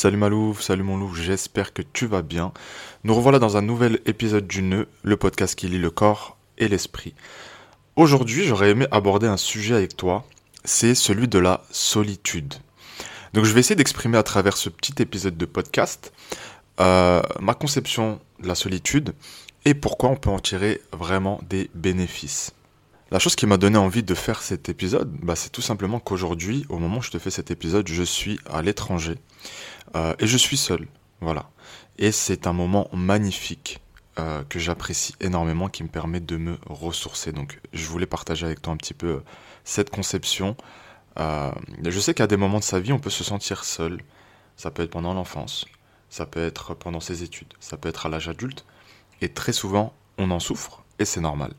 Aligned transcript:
Salut 0.00 0.16
Malouf, 0.16 0.62
salut 0.62 0.82
mon 0.82 0.96
loup, 0.96 1.14
j'espère 1.14 1.74
que 1.74 1.82
tu 1.82 2.06
vas 2.06 2.22
bien. 2.22 2.54
Nous 3.04 3.14
revoilà 3.14 3.38
dans 3.38 3.58
un 3.58 3.60
nouvel 3.60 4.00
épisode 4.06 4.46
du 4.46 4.62
Nœud, 4.62 4.88
le 5.02 5.18
podcast 5.18 5.54
qui 5.54 5.68
lit 5.68 5.78
le 5.78 5.90
corps 5.90 6.38
et 6.56 6.68
l'esprit. 6.68 7.12
Aujourd'hui, 7.96 8.44
j'aurais 8.44 8.70
aimé 8.70 8.86
aborder 8.92 9.26
un 9.26 9.36
sujet 9.36 9.74
avec 9.74 9.98
toi, 9.98 10.24
c'est 10.64 10.94
celui 10.94 11.28
de 11.28 11.38
la 11.38 11.64
solitude. 11.70 12.54
Donc 13.34 13.44
je 13.44 13.52
vais 13.52 13.60
essayer 13.60 13.76
d'exprimer 13.76 14.16
à 14.16 14.22
travers 14.22 14.56
ce 14.56 14.70
petit 14.70 14.94
épisode 15.02 15.36
de 15.36 15.44
podcast 15.44 16.14
euh, 16.80 17.20
ma 17.38 17.52
conception 17.52 18.20
de 18.38 18.48
la 18.48 18.54
solitude 18.54 19.12
et 19.66 19.74
pourquoi 19.74 20.08
on 20.08 20.16
peut 20.16 20.30
en 20.30 20.38
tirer 20.38 20.80
vraiment 20.94 21.42
des 21.50 21.68
bénéfices. 21.74 22.54
La 23.12 23.18
chose 23.18 23.34
qui 23.34 23.46
m'a 23.46 23.56
donné 23.56 23.76
envie 23.76 24.04
de 24.04 24.14
faire 24.14 24.40
cet 24.40 24.68
épisode, 24.68 25.10
bah, 25.20 25.34
c'est 25.34 25.50
tout 25.50 25.62
simplement 25.62 25.98
qu'aujourd'hui, 25.98 26.64
au 26.68 26.78
moment 26.78 26.98
où 26.98 27.02
je 27.02 27.10
te 27.10 27.18
fais 27.18 27.30
cet 27.30 27.50
épisode, 27.50 27.88
je 27.88 28.04
suis 28.04 28.38
à 28.48 28.62
l'étranger 28.62 29.16
euh, 29.96 30.14
et 30.20 30.28
je 30.28 30.36
suis 30.36 30.56
seul. 30.56 30.86
Voilà. 31.20 31.50
Et 31.98 32.12
c'est 32.12 32.46
un 32.46 32.52
moment 32.52 32.88
magnifique 32.92 33.80
euh, 34.20 34.44
que 34.48 34.60
j'apprécie 34.60 35.16
énormément, 35.20 35.68
qui 35.68 35.82
me 35.82 35.88
permet 35.88 36.20
de 36.20 36.36
me 36.36 36.56
ressourcer. 36.66 37.32
Donc, 37.32 37.60
je 37.72 37.84
voulais 37.86 38.06
partager 38.06 38.46
avec 38.46 38.62
toi 38.62 38.72
un 38.72 38.76
petit 38.76 38.94
peu 38.94 39.08
euh, 39.08 39.24
cette 39.64 39.90
conception. 39.90 40.56
je 41.16 42.00
sais 42.00 42.14
qu'à 42.14 42.28
des 42.28 42.36
moments 42.36 42.60
de 42.60 42.64
sa 42.64 42.78
vie, 42.78 42.92
on 42.92 43.00
peut 43.00 43.10
se 43.10 43.24
sentir 43.24 43.64
seul. 43.64 44.00
Ça 44.56 44.70
peut 44.70 44.84
être 44.84 44.90
pendant 44.90 45.14
l'enfance, 45.14 45.66
ça 46.10 46.26
peut 46.26 46.44
être 46.44 46.74
pendant 46.74 47.00
ses 47.00 47.24
études, 47.24 47.54
ça 47.58 47.76
peut 47.76 47.88
être 47.88 48.06
à 48.06 48.08
l'âge 48.08 48.28
adulte. 48.28 48.64
Et 49.20 49.30
très 49.30 49.52
souvent, 49.52 49.94
on 50.16 50.30
en 50.30 50.38
souffre, 50.38 50.84
et 51.00 51.04
c'est 51.04 51.20
normal. 51.20 51.54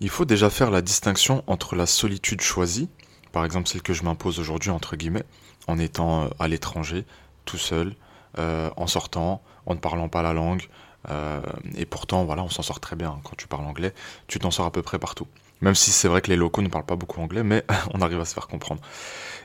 Il 0.00 0.10
faut 0.10 0.26
déjà 0.26 0.50
faire 0.50 0.70
la 0.70 0.82
distinction 0.82 1.42
entre 1.46 1.74
la 1.74 1.86
solitude 1.86 2.42
choisie, 2.42 2.90
par 3.32 3.44
exemple 3.44 3.68
celle 3.68 3.82
que 3.82 3.94
je 3.94 4.02
m'impose 4.02 4.38
aujourd'hui 4.38 4.70
entre 4.70 4.94
guillemets, 4.94 5.24
en 5.66 5.78
étant 5.78 6.24
euh, 6.24 6.28
à 6.38 6.48
l'étranger, 6.48 7.04
tout 7.46 7.56
seul, 7.56 7.94
euh, 8.38 8.70
en 8.76 8.86
sortant, 8.86 9.42
en 9.64 9.74
ne 9.74 9.80
parlant 9.80 10.08
pas 10.10 10.22
la 10.22 10.34
langue, 10.34 10.68
euh, 11.08 11.40
et 11.76 11.86
pourtant 11.86 12.24
voilà, 12.24 12.42
on 12.42 12.50
s'en 12.50 12.62
sort 12.62 12.80
très 12.80 12.94
bien 12.94 13.18
quand 13.24 13.36
tu 13.36 13.48
parles 13.48 13.64
anglais, 13.64 13.94
tu 14.26 14.38
t'en 14.38 14.50
sors 14.50 14.66
à 14.66 14.70
peu 14.70 14.82
près 14.82 14.98
partout. 14.98 15.26
Même 15.62 15.74
si 15.74 15.90
c'est 15.90 16.08
vrai 16.08 16.20
que 16.20 16.28
les 16.28 16.36
locaux 16.36 16.60
ne 16.60 16.68
parlent 16.68 16.84
pas 16.84 16.96
beaucoup 16.96 17.22
anglais, 17.22 17.42
mais 17.42 17.64
on 17.94 18.02
arrive 18.02 18.20
à 18.20 18.26
se 18.26 18.34
faire 18.34 18.48
comprendre. 18.48 18.82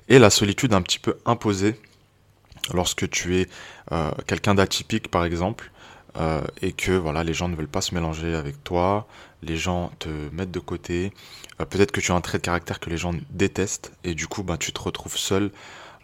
Et 0.10 0.20
la 0.20 0.30
solitude 0.30 0.74
un 0.74 0.82
petit 0.82 1.00
peu 1.00 1.18
imposée, 1.26 1.80
lorsque 2.74 3.10
tu 3.10 3.38
es 3.38 3.48
quelqu'un 4.28 4.56
d'atypique 4.56 5.10
par 5.10 5.24
exemple, 5.24 5.72
et 6.62 6.74
que 6.74 6.92
voilà, 6.92 7.24
les 7.24 7.34
gens 7.34 7.48
ne 7.48 7.56
veulent 7.56 7.70
pas 7.70 7.80
se 7.80 7.96
mélanger 7.96 8.36
avec 8.36 8.62
toi, 8.66 9.08
les 9.42 9.58
gens 9.58 9.92
te 10.00 10.10
mettent 10.32 10.52
de 10.52 10.60
côté, 10.60 11.14
euh, 11.60 11.66
peut-être 11.66 11.92
que 11.92 12.02
tu 12.02 12.12
as 12.12 12.16
un 12.16 12.22
trait 12.22 12.38
de 12.38 12.44
caractère 12.44 12.80
que 12.80 12.90
les 12.90 12.98
gens 12.98 13.14
détestent, 13.30 13.92
et 14.04 14.14
du 14.14 14.28
coup, 14.28 14.44
ben, 14.44 14.58
tu 14.58 14.72
te 14.72 14.80
retrouves 14.80 15.18
seul, 15.18 15.52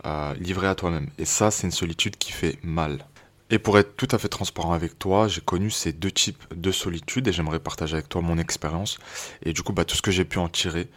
euh, 0.06 0.34
livré 0.36 0.68
à 0.68 0.76
toi-même. 0.76 1.10
Et 1.18 1.26
ça, 1.26 1.52
c'est 1.52 1.68
une 1.68 1.72
solitude 1.72 2.18
qui 2.18 2.32
fait 2.32 2.58
mal. 2.64 3.06
Et 3.50 3.60
pour 3.60 3.80
être 3.80 3.96
tout 3.96 4.08
à 4.12 4.18
fait 4.18 4.28
transparent 4.28 4.74
avec 4.74 5.00
toi, 5.00 5.28
j'ai 5.28 5.42
connu 5.42 5.72
ces 5.72 5.94
deux 5.94 6.12
types 6.12 6.44
de 6.54 6.72
solitude 6.72 7.28
et 7.28 7.32
j'aimerais 7.32 7.60
partager 7.60 7.94
avec 7.94 8.10
toi 8.10 8.22
mon 8.22 8.38
expérience 8.38 9.00
et 9.42 9.54
du 9.54 9.64
coup 9.64 9.72
bah, 9.72 9.86
tout 9.86 9.96
ce 9.96 10.02
que 10.02 10.12
j'ai 10.12 10.26
pu 10.26 10.38
en 10.38 10.50
tirer. 10.50 10.90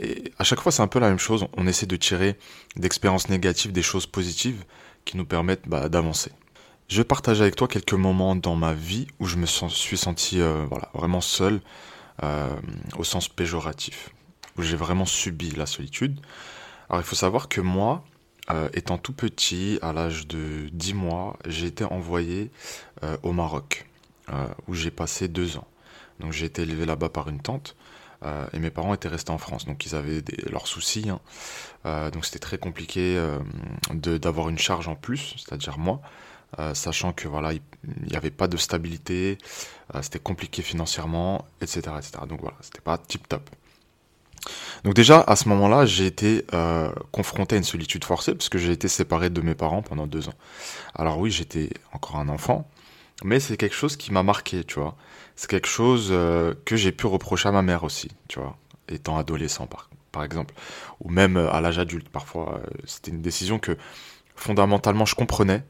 et 0.00 0.32
à 0.40 0.42
chaque 0.42 0.60
fois 0.60 0.72
c'est 0.72 0.82
un 0.82 0.88
peu 0.88 0.98
la 0.98 1.08
même 1.08 1.20
chose, 1.20 1.46
on 1.56 1.68
essaie 1.68 1.86
de 1.86 1.94
tirer 1.94 2.36
d'expériences 2.74 3.28
négatives 3.28 3.70
des 3.70 3.82
choses 3.82 4.06
positives 4.08 4.64
qui 5.04 5.16
nous 5.16 5.24
permettent 5.24 5.68
bah, 5.68 5.88
d'avancer. 5.88 6.32
Je 6.88 6.96
vais 6.96 7.04
partager 7.04 7.42
avec 7.42 7.54
toi 7.54 7.68
quelques 7.68 7.92
moments 7.92 8.34
dans 8.34 8.56
ma 8.56 8.72
vie 8.72 9.08
où 9.20 9.26
je 9.26 9.36
me 9.36 9.44
suis 9.44 9.98
senti 9.98 10.40
euh, 10.40 10.64
voilà, 10.70 10.88
vraiment 10.94 11.20
seul, 11.20 11.60
euh, 12.22 12.48
au 12.96 13.04
sens 13.04 13.28
péjoratif, 13.28 14.08
où 14.56 14.62
j'ai 14.62 14.76
vraiment 14.76 15.04
subi 15.04 15.50
la 15.50 15.66
solitude. 15.66 16.18
Alors 16.88 17.02
il 17.02 17.04
faut 17.04 17.14
savoir 17.14 17.50
que 17.50 17.60
moi, 17.60 18.04
euh, 18.50 18.70
étant 18.72 18.96
tout 18.96 19.12
petit, 19.12 19.78
à 19.82 19.92
l'âge 19.92 20.26
de 20.28 20.70
10 20.72 20.94
mois, 20.94 21.36
j'ai 21.46 21.66
été 21.66 21.84
envoyé 21.84 22.50
au 23.22 23.32
Maroc, 23.32 23.86
où 24.66 24.74
j'ai 24.74 24.90
passé 24.90 25.28
deux 25.28 25.58
ans. 25.58 25.68
Donc 26.20 26.32
j'ai 26.32 26.46
été 26.46 26.62
élevé 26.62 26.86
là-bas 26.86 27.10
par 27.10 27.28
une 27.28 27.40
tante. 27.40 27.76
et 28.54 28.58
mes 28.58 28.70
parents 28.70 28.94
étaient 28.94 29.08
restés 29.08 29.30
en 29.30 29.38
France, 29.38 29.66
donc 29.66 29.84
ils 29.84 29.94
avaient 29.94 30.24
leurs 30.50 30.66
soucis. 30.66 31.10
Hein. 31.10 32.10
donc 32.12 32.24
c'était 32.24 32.38
très 32.38 32.56
compliqué 32.56 33.22
d'avoir 33.92 34.48
une 34.48 34.58
charge 34.58 34.88
en 34.88 34.96
plus, 34.96 35.34
c'est-à-dire 35.36 35.76
moi. 35.76 36.00
Euh, 36.58 36.72
sachant 36.72 37.12
que 37.12 37.28
voilà, 37.28 37.52
il 37.52 37.60
n'y 38.08 38.16
avait 38.16 38.30
pas 38.30 38.48
de 38.48 38.56
stabilité, 38.56 39.36
euh, 39.94 40.00
c'était 40.00 40.18
compliqué 40.18 40.62
financièrement, 40.62 41.44
etc., 41.60 41.80
etc. 41.98 42.12
Donc 42.26 42.40
voilà, 42.40 42.56
c'était 42.62 42.80
pas 42.80 42.96
tip 42.96 43.28
top. 43.28 43.50
Donc 44.82 44.94
déjà 44.94 45.20
à 45.20 45.36
ce 45.36 45.48
moment-là, 45.50 45.84
j'ai 45.84 46.06
été 46.06 46.46
euh, 46.54 46.90
confronté 47.12 47.56
à 47.56 47.58
une 47.58 47.64
solitude 47.64 48.04
forcée 48.04 48.34
parce 48.34 48.48
que 48.48 48.56
j'ai 48.56 48.72
été 48.72 48.88
séparé 48.88 49.28
de 49.28 49.42
mes 49.42 49.54
parents 49.54 49.82
pendant 49.82 50.06
deux 50.06 50.28
ans. 50.28 50.34
Alors 50.94 51.18
oui, 51.18 51.30
j'étais 51.30 51.68
encore 51.92 52.16
un 52.16 52.30
enfant, 52.30 52.66
mais 53.24 53.40
c'est 53.40 53.58
quelque 53.58 53.76
chose 53.76 53.96
qui 53.96 54.10
m'a 54.10 54.22
marqué, 54.22 54.64
tu 54.64 54.80
vois. 54.80 54.96
C'est 55.36 55.50
quelque 55.50 55.68
chose 55.68 56.08
que 56.64 56.76
j'ai 56.76 56.92
pu 56.92 57.06
reprocher 57.06 57.48
à 57.48 57.52
ma 57.52 57.62
mère 57.62 57.84
aussi, 57.84 58.10
tu 58.26 58.40
vois, 58.40 58.56
étant 58.88 59.18
adolescent 59.18 59.66
par, 59.66 59.90
par 60.12 60.24
exemple, 60.24 60.54
ou 61.00 61.10
même 61.10 61.36
à 61.36 61.60
l'âge 61.60 61.78
adulte 61.78 62.08
parfois. 62.08 62.60
C'était 62.86 63.10
une 63.10 63.22
décision 63.22 63.58
que 63.58 63.76
fondamentalement 64.34 65.04
je 65.04 65.14
comprenais, 65.14 65.62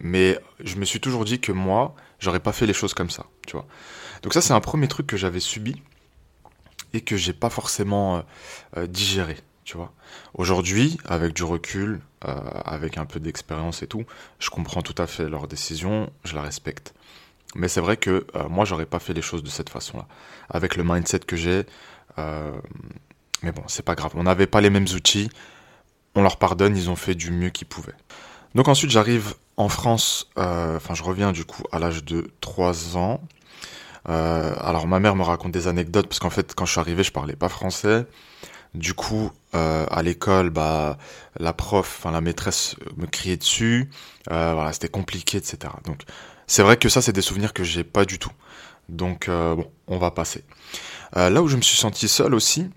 mais 0.00 0.38
je 0.60 0.76
me 0.76 0.84
suis 0.84 1.00
toujours 1.00 1.24
dit 1.24 1.40
que 1.40 1.52
moi, 1.52 1.94
j'aurais 2.18 2.40
pas 2.40 2.52
fait 2.52 2.66
les 2.66 2.72
choses 2.72 2.94
comme 2.94 3.10
ça, 3.10 3.26
tu 3.46 3.52
vois. 3.52 3.66
Donc 4.22 4.34
ça, 4.34 4.40
c'est 4.40 4.52
un 4.52 4.60
premier 4.60 4.88
truc 4.88 5.06
que 5.06 5.16
j'avais 5.16 5.40
subi 5.40 5.82
et 6.92 7.00
que 7.00 7.16
j'ai 7.16 7.32
pas 7.32 7.50
forcément 7.50 8.16
euh, 8.16 8.22
euh, 8.78 8.86
digéré, 8.86 9.36
tu 9.64 9.76
vois. 9.76 9.92
Aujourd'hui, 10.34 10.98
avec 11.04 11.32
du 11.34 11.44
recul, 11.44 12.00
euh, 12.24 12.34
avec 12.64 12.98
un 12.98 13.04
peu 13.04 13.20
d'expérience 13.20 13.82
et 13.82 13.86
tout, 13.86 14.04
je 14.38 14.50
comprends 14.50 14.82
tout 14.82 14.94
à 14.98 15.06
fait 15.06 15.28
leur 15.28 15.46
décision, 15.46 16.10
je 16.24 16.34
la 16.34 16.42
respecte. 16.42 16.94
Mais 17.56 17.68
c'est 17.68 17.80
vrai 17.80 17.96
que 17.96 18.26
moi, 18.48 18.64
j'aurais 18.64 18.86
pas 18.86 18.98
fait 18.98 19.12
les 19.12 19.22
choses 19.22 19.44
de 19.44 19.48
cette 19.48 19.70
façon-là. 19.70 20.08
Avec 20.50 20.74
le 20.74 20.82
mindset 20.82 21.20
que 21.20 21.36
j'ai, 21.36 21.64
mais 22.16 23.52
bon, 23.52 23.62
c'est 23.68 23.84
pas 23.84 23.94
grave. 23.94 24.10
On 24.16 24.24
n'avait 24.24 24.48
pas 24.48 24.60
les 24.60 24.70
mêmes 24.70 24.88
outils, 24.92 25.30
on 26.16 26.22
leur 26.22 26.38
pardonne, 26.38 26.76
ils 26.76 26.90
ont 26.90 26.96
fait 26.96 27.14
du 27.14 27.30
mieux 27.30 27.50
qu'ils 27.50 27.68
pouvaient. 27.68 27.94
Donc 28.54 28.68
ensuite 28.68 28.90
j'arrive 28.90 29.34
en 29.56 29.68
France, 29.68 30.28
euh, 30.38 30.76
enfin 30.76 30.94
je 30.94 31.02
reviens 31.02 31.32
du 31.32 31.44
coup 31.44 31.64
à 31.72 31.78
l'âge 31.78 32.04
de 32.04 32.30
3 32.40 32.96
ans. 32.96 33.20
Euh, 34.08 34.54
alors 34.60 34.86
ma 34.86 35.00
mère 35.00 35.16
me 35.16 35.22
raconte 35.22 35.52
des 35.52 35.66
anecdotes 35.66 36.06
parce 36.06 36.18
qu'en 36.18 36.30
fait 36.30 36.54
quand 36.54 36.66
je 36.66 36.72
suis 36.72 36.80
arrivé 36.80 37.02
je 37.02 37.12
parlais 37.12 37.36
pas 37.36 37.48
français. 37.48 38.06
Du 38.74 38.94
coup 38.94 39.30
euh, 39.54 39.86
à 39.90 40.02
l'école 40.02 40.50
bah 40.50 40.98
la 41.38 41.52
prof, 41.52 41.96
enfin 41.98 42.12
la 42.12 42.20
maîtresse 42.20 42.76
me 42.96 43.06
criait 43.06 43.36
dessus. 43.36 43.90
voilà 44.28 44.72
c'était 44.72 44.88
compliqué 44.88 45.38
etc. 45.38 45.72
Donc 45.84 46.02
c'est 46.46 46.62
vrai 46.62 46.76
que 46.76 46.88
ça 46.88 47.02
c'est 47.02 47.12
des 47.12 47.22
souvenirs 47.22 47.52
que 47.52 47.64
j'ai 47.64 47.84
pas 47.84 48.04
du 48.04 48.18
tout. 48.20 48.32
Donc 48.88 49.28
bon 49.28 49.68
on 49.88 49.98
va 49.98 50.12
passer. 50.12 50.44
là 51.14 51.42
où 51.42 51.48
je 51.48 51.56
me 51.56 51.62
suis 51.62 51.76
senti 51.76 52.06
seul 52.06 52.34
aussi, 52.34 52.70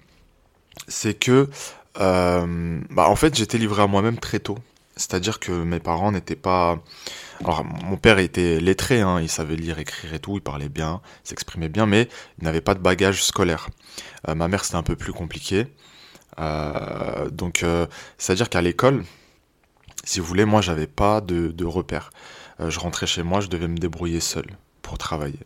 c'est 0.87 1.13
que 1.13 1.49
bah, 1.95 3.09
en 3.09 3.15
fait 3.15 3.35
j'étais 3.35 3.59
livré 3.59 3.83
à 3.83 3.87
moi-même 3.87 4.17
très 4.17 4.39
tôt. 4.39 4.57
C'est-à-dire 4.97 5.39
que 5.39 5.51
mes 5.51 5.79
parents 5.79 6.11
n'étaient 6.11 6.35
pas... 6.35 6.79
Alors 7.41 7.63
mon 7.63 7.97
père 7.97 8.19
était 8.19 8.59
lettré, 8.59 9.01
hein, 9.01 9.21
il 9.21 9.29
savait 9.29 9.55
lire, 9.55 9.79
écrire 9.79 10.13
et 10.13 10.19
tout, 10.19 10.35
il 10.35 10.41
parlait 10.41 10.69
bien, 10.69 11.01
s'exprimait 11.23 11.69
bien, 11.69 11.85
mais 11.85 12.09
il 12.39 12.45
n'avait 12.45 12.61
pas 12.61 12.73
de 12.73 12.79
bagage 12.79 13.23
scolaire. 13.23 13.69
Euh, 14.27 14.35
ma 14.35 14.47
mère 14.47 14.65
c'était 14.65 14.77
un 14.77 14.83
peu 14.83 14.95
plus 14.95 15.13
compliqué. 15.13 15.67
Euh, 16.39 17.29
donc 17.29 17.63
euh, 17.63 17.85
c'est-à-dire 18.17 18.49
qu'à 18.49 18.61
l'école, 18.61 19.05
si 20.03 20.19
vous 20.19 20.25
voulez, 20.25 20.45
moi 20.45 20.61
j'avais 20.61 20.87
pas 20.87 21.21
de, 21.21 21.51
de 21.51 21.65
je 22.69 22.79
rentrais 22.79 23.07
chez 23.07 23.23
moi, 23.23 23.39
je 23.39 23.47
devais 23.47 23.67
me 23.67 23.77
débrouiller 23.77 24.19
seul 24.19 24.47
pour 24.87 24.97
travailler. 24.97 25.39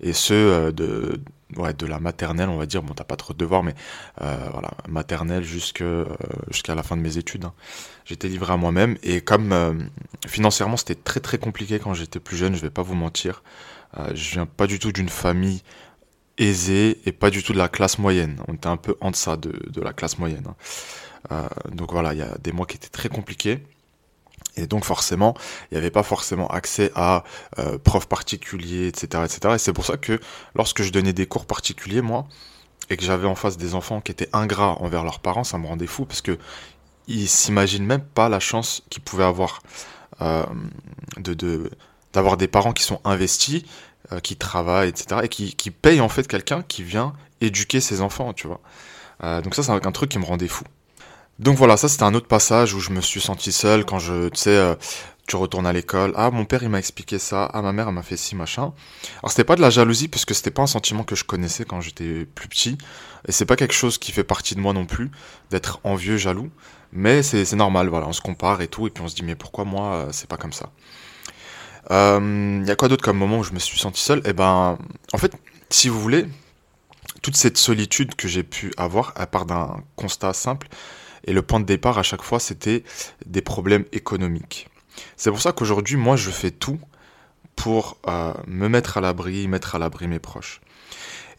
Et 0.00 0.12
ce, 0.12 0.70
de, 0.72 1.20
ouais, 1.56 1.72
de 1.72 1.86
la 1.86 2.00
maternelle, 2.00 2.48
on 2.48 2.56
va 2.56 2.66
dire, 2.66 2.82
bon, 2.82 2.94
t'as 2.94 3.04
pas 3.04 3.16
trop 3.16 3.32
de 3.32 3.38
devoirs, 3.38 3.62
mais 3.62 3.74
euh, 4.20 4.48
voilà, 4.52 4.72
maternelle 4.88 5.44
euh, 5.80 6.04
jusqu'à 6.50 6.74
la 6.74 6.82
fin 6.82 6.96
de 6.96 7.02
mes 7.02 7.16
études. 7.16 7.44
Hein. 7.44 7.54
J'étais 8.04 8.28
livré 8.28 8.52
à 8.52 8.56
moi-même, 8.56 8.96
et 9.02 9.20
comme 9.20 9.52
euh, 9.52 9.74
financièrement 10.26 10.76
c'était 10.76 10.96
très 10.96 11.20
très 11.20 11.38
compliqué 11.38 11.78
quand 11.78 11.94
j'étais 11.94 12.20
plus 12.20 12.36
jeune, 12.36 12.54
je 12.54 12.60
vais 12.60 12.70
pas 12.70 12.82
vous 12.82 12.94
mentir, 12.94 13.42
je 14.14 14.30
viens 14.32 14.46
pas 14.46 14.66
du 14.66 14.78
tout 14.78 14.92
d'une 14.92 15.08
famille 15.08 15.62
aisée 16.36 17.00
et 17.06 17.12
pas 17.12 17.30
du 17.30 17.42
tout 17.42 17.52
de 17.52 17.58
la 17.58 17.68
classe 17.68 17.98
moyenne. 17.98 18.40
On 18.48 18.54
était 18.54 18.66
un 18.66 18.76
peu 18.76 18.96
en 19.00 19.10
deçà 19.10 19.36
de, 19.36 19.52
de 19.70 19.80
la 19.80 19.92
classe 19.92 20.18
moyenne. 20.18 20.46
Hein. 21.30 21.48
donc 21.72 21.92
voilà, 21.92 22.12
il 22.12 22.18
y 22.18 22.22
a 22.22 22.36
des 22.38 22.52
mois 22.52 22.66
qui 22.66 22.76
étaient 22.76 22.88
très 22.88 23.08
compliqués. 23.08 23.62
Et 24.58 24.66
donc 24.66 24.84
forcément, 24.84 25.34
il 25.70 25.74
n'y 25.74 25.78
avait 25.78 25.90
pas 25.90 26.02
forcément 26.02 26.48
accès 26.48 26.90
à 26.94 27.24
euh, 27.58 27.78
profs 27.78 28.08
particuliers, 28.08 28.88
etc., 28.88 29.22
etc. 29.24 29.54
Et 29.54 29.58
c'est 29.58 29.72
pour 29.72 29.86
ça 29.86 29.96
que 29.96 30.20
lorsque 30.54 30.82
je 30.82 30.90
donnais 30.90 31.12
des 31.12 31.26
cours 31.26 31.46
particuliers, 31.46 32.02
moi, 32.02 32.26
et 32.90 32.96
que 32.96 33.04
j'avais 33.04 33.26
en 33.26 33.34
face 33.34 33.56
des 33.56 33.74
enfants 33.74 34.00
qui 34.00 34.10
étaient 34.10 34.28
ingrats 34.32 34.76
envers 34.80 35.04
leurs 35.04 35.20
parents, 35.20 35.44
ça 35.44 35.58
me 35.58 35.66
rendait 35.66 35.86
fou 35.86 36.06
parce 36.06 36.22
que 36.22 36.38
ils 37.06 37.28
s'imaginent 37.28 37.86
même 37.86 38.02
pas 38.02 38.28
la 38.28 38.40
chance 38.40 38.82
qu'ils 38.90 39.02
pouvaient 39.02 39.24
avoir 39.24 39.62
euh, 40.20 40.44
de 41.16 41.70
d'avoir 42.12 42.36
des 42.36 42.48
parents 42.48 42.72
qui 42.72 42.82
sont 42.82 43.00
investis, 43.04 43.62
euh, 44.12 44.20
qui 44.20 44.36
travaillent, 44.36 44.88
etc. 44.88 45.20
et 45.24 45.28
qui, 45.28 45.54
qui 45.54 45.70
payent 45.70 46.00
en 46.00 46.08
fait 46.08 46.26
quelqu'un 46.26 46.62
qui 46.62 46.82
vient 46.82 47.12
éduquer 47.40 47.80
ses 47.80 48.00
enfants, 48.00 48.32
tu 48.32 48.46
vois. 48.48 48.60
Donc 49.42 49.56
ça, 49.56 49.64
c'est 49.64 49.72
un 49.72 49.92
truc 49.92 50.10
qui 50.10 50.18
me 50.18 50.24
rendait 50.24 50.46
fou. 50.46 50.64
Donc 51.38 51.56
voilà, 51.56 51.76
ça 51.76 51.88
c'était 51.88 52.02
un 52.04 52.14
autre 52.14 52.26
passage 52.26 52.74
où 52.74 52.80
je 52.80 52.90
me 52.90 53.00
suis 53.00 53.20
senti 53.20 53.52
seul 53.52 53.84
quand 53.84 53.98
je, 53.98 54.28
tu 54.28 54.40
sais, 54.40 54.56
euh, 54.56 54.74
tu 55.26 55.36
retournes 55.36 55.66
à 55.66 55.72
l'école. 55.72 56.12
Ah, 56.16 56.30
mon 56.30 56.44
père 56.44 56.62
il 56.62 56.68
m'a 56.68 56.78
expliqué 56.78 57.18
ça. 57.18 57.48
Ah, 57.52 57.62
ma 57.62 57.72
mère 57.72 57.88
elle 57.88 57.94
m'a 57.94 58.02
fait 58.02 58.16
ci 58.16 58.34
machin. 58.34 58.72
Alors 59.22 59.30
c'était 59.30 59.44
pas 59.44 59.54
de 59.54 59.60
la 59.60 59.70
jalousie 59.70 60.08
puisque 60.08 60.34
c'était 60.34 60.50
pas 60.50 60.62
un 60.62 60.66
sentiment 60.66 61.04
que 61.04 61.14
je 61.14 61.24
connaissais 61.24 61.64
quand 61.64 61.80
j'étais 61.80 62.24
plus 62.24 62.48
petit 62.48 62.78
et 63.28 63.32
c'est 63.32 63.46
pas 63.46 63.56
quelque 63.56 63.74
chose 63.74 63.98
qui 63.98 64.10
fait 64.10 64.24
partie 64.24 64.54
de 64.56 64.60
moi 64.60 64.72
non 64.72 64.86
plus 64.86 65.10
d'être 65.50 65.80
envieux, 65.84 66.16
jaloux. 66.16 66.50
Mais 66.92 67.22
c'est 67.22 67.52
normal, 67.54 67.88
voilà, 67.88 68.08
on 68.08 68.12
se 68.14 68.22
compare 68.22 68.62
et 68.62 68.68
tout 68.68 68.86
et 68.86 68.90
puis 68.90 69.04
on 69.04 69.08
se 69.08 69.14
dit 69.14 69.22
mais 69.22 69.34
pourquoi 69.36 69.64
moi 69.64 69.94
euh, 69.94 70.08
c'est 70.10 70.28
pas 70.28 70.38
comme 70.38 70.54
ça? 70.54 70.70
Il 71.90 71.94
euh, 71.94 72.64
y 72.66 72.70
a 72.70 72.76
quoi 72.76 72.88
d'autre 72.88 73.04
comme 73.04 73.16
moment 73.16 73.38
où 73.38 73.44
je 73.44 73.52
me 73.52 73.58
suis 73.58 73.78
senti 73.78 74.02
seul? 74.02 74.20
Eh 74.24 74.32
ben, 74.32 74.78
en 75.12 75.18
fait, 75.18 75.32
si 75.70 75.88
vous 75.88 76.00
voulez, 76.00 76.26
toute 77.22 77.36
cette 77.36 77.56
solitude 77.56 78.14
que 78.14 78.28
j'ai 78.28 78.42
pu 78.42 78.72
avoir, 78.76 79.12
à 79.16 79.26
part 79.26 79.46
d'un 79.46 79.82
constat 79.96 80.34
simple, 80.34 80.68
et 81.24 81.32
le 81.32 81.42
point 81.42 81.60
de 81.60 81.64
départ 81.64 81.98
à 81.98 82.02
chaque 82.02 82.22
fois, 82.22 82.40
c'était 82.40 82.84
des 83.26 83.42
problèmes 83.42 83.84
économiques. 83.92 84.68
C'est 85.16 85.30
pour 85.30 85.40
ça 85.40 85.52
qu'aujourd'hui, 85.52 85.96
moi, 85.96 86.16
je 86.16 86.30
fais 86.30 86.50
tout 86.50 86.80
pour 87.56 87.98
euh, 88.08 88.32
me 88.46 88.68
mettre 88.68 88.98
à 88.98 89.00
l'abri, 89.00 89.48
mettre 89.48 89.74
à 89.74 89.78
l'abri 89.78 90.08
mes 90.08 90.18
proches. 90.18 90.60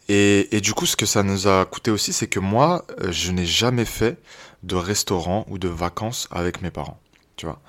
Et, 0.08 0.54
et, 0.56 0.60
du 0.60 0.74
coup, 0.74 0.86
ce 0.86 0.96
que 0.96 1.06
ça 1.06 1.22
nous 1.22 1.46
a 1.46 1.64
coûté 1.64 1.90
aussi, 1.90 2.12
c'est 2.12 2.26
que 2.26 2.40
moi, 2.40 2.84
euh, 3.00 3.12
je 3.12 3.32
n'ai 3.32 3.46
jamais 3.46 3.84
fait 3.84 4.18
de 4.62 4.74
restaurant 4.74 5.46
ou 5.48 5.58
de 5.58 5.68
vacances 5.68 6.28
avec 6.30 6.62
mes 6.62 6.70
parents. 6.70 7.00
Tu 7.36 7.46
vois. 7.46 7.60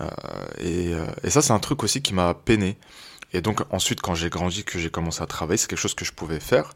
Euh, 0.00 0.08
et, 0.60 0.92
et, 1.22 1.30
ça, 1.30 1.40
c'est 1.40 1.52
un 1.52 1.58
truc 1.60 1.82
aussi 1.82 2.02
qui 2.02 2.14
m'a 2.14 2.34
peiné. 2.34 2.76
Et 3.32 3.40
donc 3.40 3.62
ensuite, 3.70 4.00
quand 4.00 4.14
j'ai 4.14 4.30
grandi, 4.30 4.64
que 4.64 4.78
j'ai 4.78 4.90
commencé 4.90 5.22
à 5.22 5.26
travailler, 5.26 5.56
c'est 5.56 5.66
quelque 5.66 5.78
chose 5.78 5.94
que 5.94 6.04
je 6.04 6.12
pouvais 6.12 6.40
faire. 6.40 6.72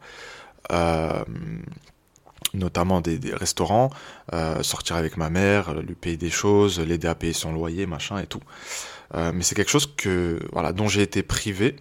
Notamment 2.54 3.00
des, 3.00 3.18
restaurants, 3.34 3.90
euh, 4.32 4.62
sortir 4.62 4.96
avec 4.96 5.16
ma 5.16 5.30
mère, 5.30 5.74
lui 5.74 5.94
payer 5.94 6.16
des 6.16 6.30
choses, 6.30 6.80
l'aider 6.80 7.08
à 7.08 7.14
payer 7.14 7.32
son 7.32 7.52
loyer, 7.52 7.86
machin 7.86 8.18
et 8.18 8.26
tout. 8.26 8.42
Euh, 9.14 9.32
mais 9.34 9.42
c'est 9.42 9.54
quelque 9.54 9.70
chose 9.70 9.92
que 9.96 10.38
voilà 10.52 10.72
dont 10.72 10.88
j'ai 10.88 11.02
été 11.02 11.22
privé 11.22 11.76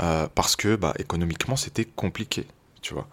euh, 0.00 0.26
parce 0.34 0.56
que 0.56 0.74
bah, 0.76 0.94
économiquement 0.98 1.56
c'était 1.56 1.84
compliqué, 1.84 2.46
tu 2.82 2.94
vois. 2.94 3.08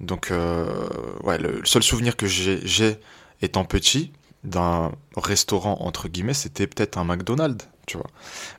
Donc 0.00 0.30
ouais, 0.30 1.38
le, 1.38 1.60
le, 1.60 1.64
seul 1.64 1.82
souvenir 1.82 2.16
que 2.16 2.26
j'ai 2.26 2.98
étant 3.42 3.64
petit, 3.64 4.12
d'un 4.42 4.92
restaurant 5.16 5.78
entre 5.80 6.08
guillemets, 6.08 6.34
c'était 6.34 6.66
peut-être 6.66 6.98
un 6.98 7.04
McDonald's, 7.04 7.66
tu 7.86 7.96
vois. 7.96 8.08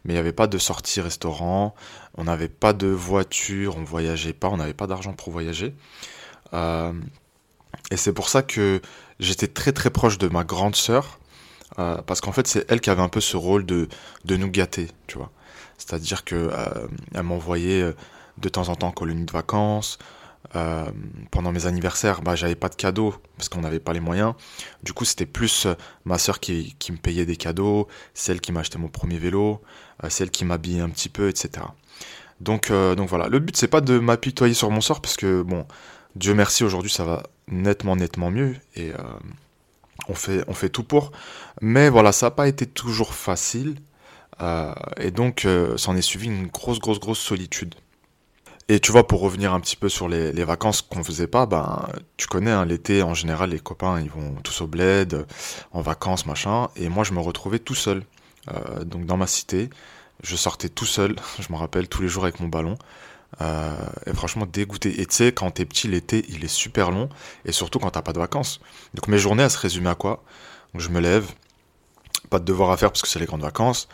Mais 0.04 0.14
il 0.14 0.16
n'y 0.16 0.20
avait 0.20 0.34
pas 0.34 0.48
de 0.48 0.58
sortie 0.58 1.02
restaurant, 1.02 1.76
on 2.16 2.24
n'avait 2.24 2.50
pas 2.50 2.74
de 2.74 2.88
voiture, 2.88 3.78
on 3.78 3.84
voyageait 3.84 4.34
pas, 4.34 4.48
on 4.50 4.58
n'avait 4.58 4.74
pas 4.74 4.88
d'argent 4.88 5.14
pour 5.14 5.32
voyager. 5.32 5.76
Et 7.92 7.98
c'est 7.98 8.14
pour 8.14 8.30
ça 8.30 8.42
que 8.42 8.82
j'étais 9.20 9.48
très 9.48 9.72
très 9.72 9.90
proche 9.90 10.18
de 10.18 10.28
ma 10.28 10.44
grande 10.44 10.76
sœur, 10.76 11.20
euh, 11.80 11.98
parce 12.02 12.22
qu'en 12.22 12.32
fait 12.32 12.48
c'est 12.48 12.66
elle 12.70 12.82
qui 12.82 12.90
avait 12.90 13.02
un 13.02 13.10
peu 13.10 13.22
ce 13.22 13.38
rôle 13.38 13.66
de, 13.66 13.88
de 14.26 14.38
nous 14.38 14.50
gâter, 14.50 14.88
tu 15.08 15.18
vois. 15.18 15.32
C'est-à-dire 15.78 16.24
que 16.24 16.36
euh, 16.36 17.24
m'envoyait 17.24 17.82
euh, 17.82 17.94
de 18.38 18.50
temps 18.50 18.70
en 18.70 18.76
temps 18.76 18.88
en 18.88 18.92
colonie 18.92 19.26
de 19.26 19.32
vacances, 19.32 19.98
pendant 21.32 21.52
mes 21.52 21.66
anniversaires, 21.66 22.22
bah, 22.22 22.36
j'avais 22.36 22.56
pas 22.56 22.70
de 22.70 22.76
cadeaux 22.76 23.14
parce 23.36 23.50
qu'on 23.50 23.60
n'avait 23.60 23.80
pas 23.80 23.92
les 23.92 24.00
moyens. 24.00 24.36
Du 24.84 24.94
coup, 24.94 25.04
c'était 25.04 25.26
plus 25.26 25.68
ma 26.06 26.18
sœur 26.18 26.40
qui, 26.40 26.78
qui, 26.80 26.94
me 26.94 26.98
payait 26.98 27.26
des 27.26 27.36
cadeaux, 27.36 27.90
celle 28.14 28.40
qui 28.40 28.54
m'a 28.54 28.62
acheté 28.62 28.78
mon 28.78 28.88
premier 28.88 29.18
vélo, 29.18 29.62
celle 30.08 30.30
qui 30.30 30.46
m'habillait 30.46 30.80
un 30.80 30.90
petit 30.90 31.10
peu, 31.10 31.28
etc. 31.28 31.66
Donc, 32.40 32.72
donc 32.72 33.10
voilà. 33.10 33.28
Le 33.28 33.40
but, 33.40 33.58
c'est 33.58 33.68
pas 33.68 33.82
de 33.82 34.00
m'apitoyer 34.00 34.54
sur 34.54 34.72
mon 34.72 34.80
sort 34.80 35.02
parce 35.02 35.18
que, 35.18 35.42
bon, 35.42 35.66
Dieu 36.16 36.34
merci, 36.34 36.64
aujourd'hui, 36.64 36.92
ça 36.92 37.04
va 37.04 37.24
nettement, 37.48 37.96
nettement 37.96 38.32
mieux 38.32 38.56
et 38.76 38.92
on, 40.08 40.16
fait, 40.16 40.44
on 40.48 40.54
fait 40.54 40.70
tout 40.70 40.84
pour. 40.84 41.12
Mais 41.62 41.90
voilà, 41.90 42.12
ça 42.12 42.28
n'a 42.28 42.32
pas 42.32 42.48
été 42.48 42.66
toujours 42.66 43.14
facile. 43.14 43.76
et 44.98 45.12
donc, 45.12 45.48
s'en 45.76 45.96
est 45.96 46.02
suivi 46.02 46.28
une 46.28 46.48
grosse, 46.48 46.80
grosse, 46.80 47.00
grosse 47.00 47.20
solitude. 47.20 47.76
Et 48.68 48.80
tu 48.80 48.92
vois, 48.92 49.08
pour 49.08 49.22
revenir 49.22 49.54
un 49.54 49.60
petit 49.60 49.76
peu 49.76 49.90
sur 49.90 50.08
les, 50.10 50.32
les 50.32 50.44
vacances 50.44 50.82
qu'on 50.82 51.04
faisait 51.04 51.28
pas, 51.28 51.46
ben, 51.46 51.88
tu 52.18 52.26
connais, 52.26 52.52
hein, 52.52 52.66
l'été, 52.66 53.04
en 53.04 53.14
général, 53.14 53.52
les 53.52 53.60
copains, 53.60 54.02
ils 54.02 54.10
vont 54.10 54.34
tous 54.44 54.62
au 54.62 54.68
bled, 54.68 55.28
en 55.72 55.82
vacances, 55.82 56.26
machin, 56.26 56.70
et 56.76 56.90
moi, 56.90 57.04
je 57.04 57.14
me 57.14 57.20
retrouvais 57.20 57.60
tout 57.60 57.76
seul. 57.76 58.04
Euh, 58.52 58.84
donc, 58.84 59.06
dans 59.06 59.18
ma 59.18 59.28
cité, 59.28 59.70
je 60.24 60.36
sortais 60.36 60.70
tout 60.70 60.86
seul, 60.86 61.16
je 61.40 61.52
me 61.54 61.58
rappelle, 61.58 61.88
tous 61.88 62.02
les 62.02 62.08
jours 62.08 62.24
avec 62.24 62.40
mon 62.40 62.48
ballon, 62.48 62.76
euh, 63.42 63.74
et 64.06 64.14
franchement, 64.14 64.46
dégoûté. 64.46 65.02
Et 65.02 65.06
tu 65.06 65.16
sais, 65.16 65.32
quand 65.32 65.52
t'es 65.52 65.66
petit, 65.66 65.88
l'été, 65.88 66.26
il 66.30 66.44
est 66.44 66.50
super 66.50 66.92
long, 66.92 67.10
et 67.46 67.52
surtout 67.52 67.80
quand 67.80 67.92
t'as 67.92 68.02
pas 68.02 68.14
de 68.14 68.20
vacances. 68.20 68.60
Donc, 68.94 69.08
mes 69.08 69.18
journées, 69.18 69.44
elles 69.44 69.52
se 69.52 69.58
résumaient 69.58 69.90
à 69.90 69.96
quoi? 69.96 70.24
Je 70.76 70.90
me 70.90 71.00
lève, 71.00 71.32
pas 72.30 72.40
de 72.40 72.46
devoir 72.46 72.72
à 72.72 72.78
faire 72.78 72.92
parce 72.92 73.02
que 73.02 73.08
c'est 73.08 73.20
les 73.20 73.26
grandes 73.26 73.42
vacances, 73.42 73.88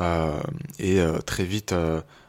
euh, 0.00 0.40
et 0.78 1.00
euh, 1.00 1.18
très 1.18 1.44
vite 1.44 1.74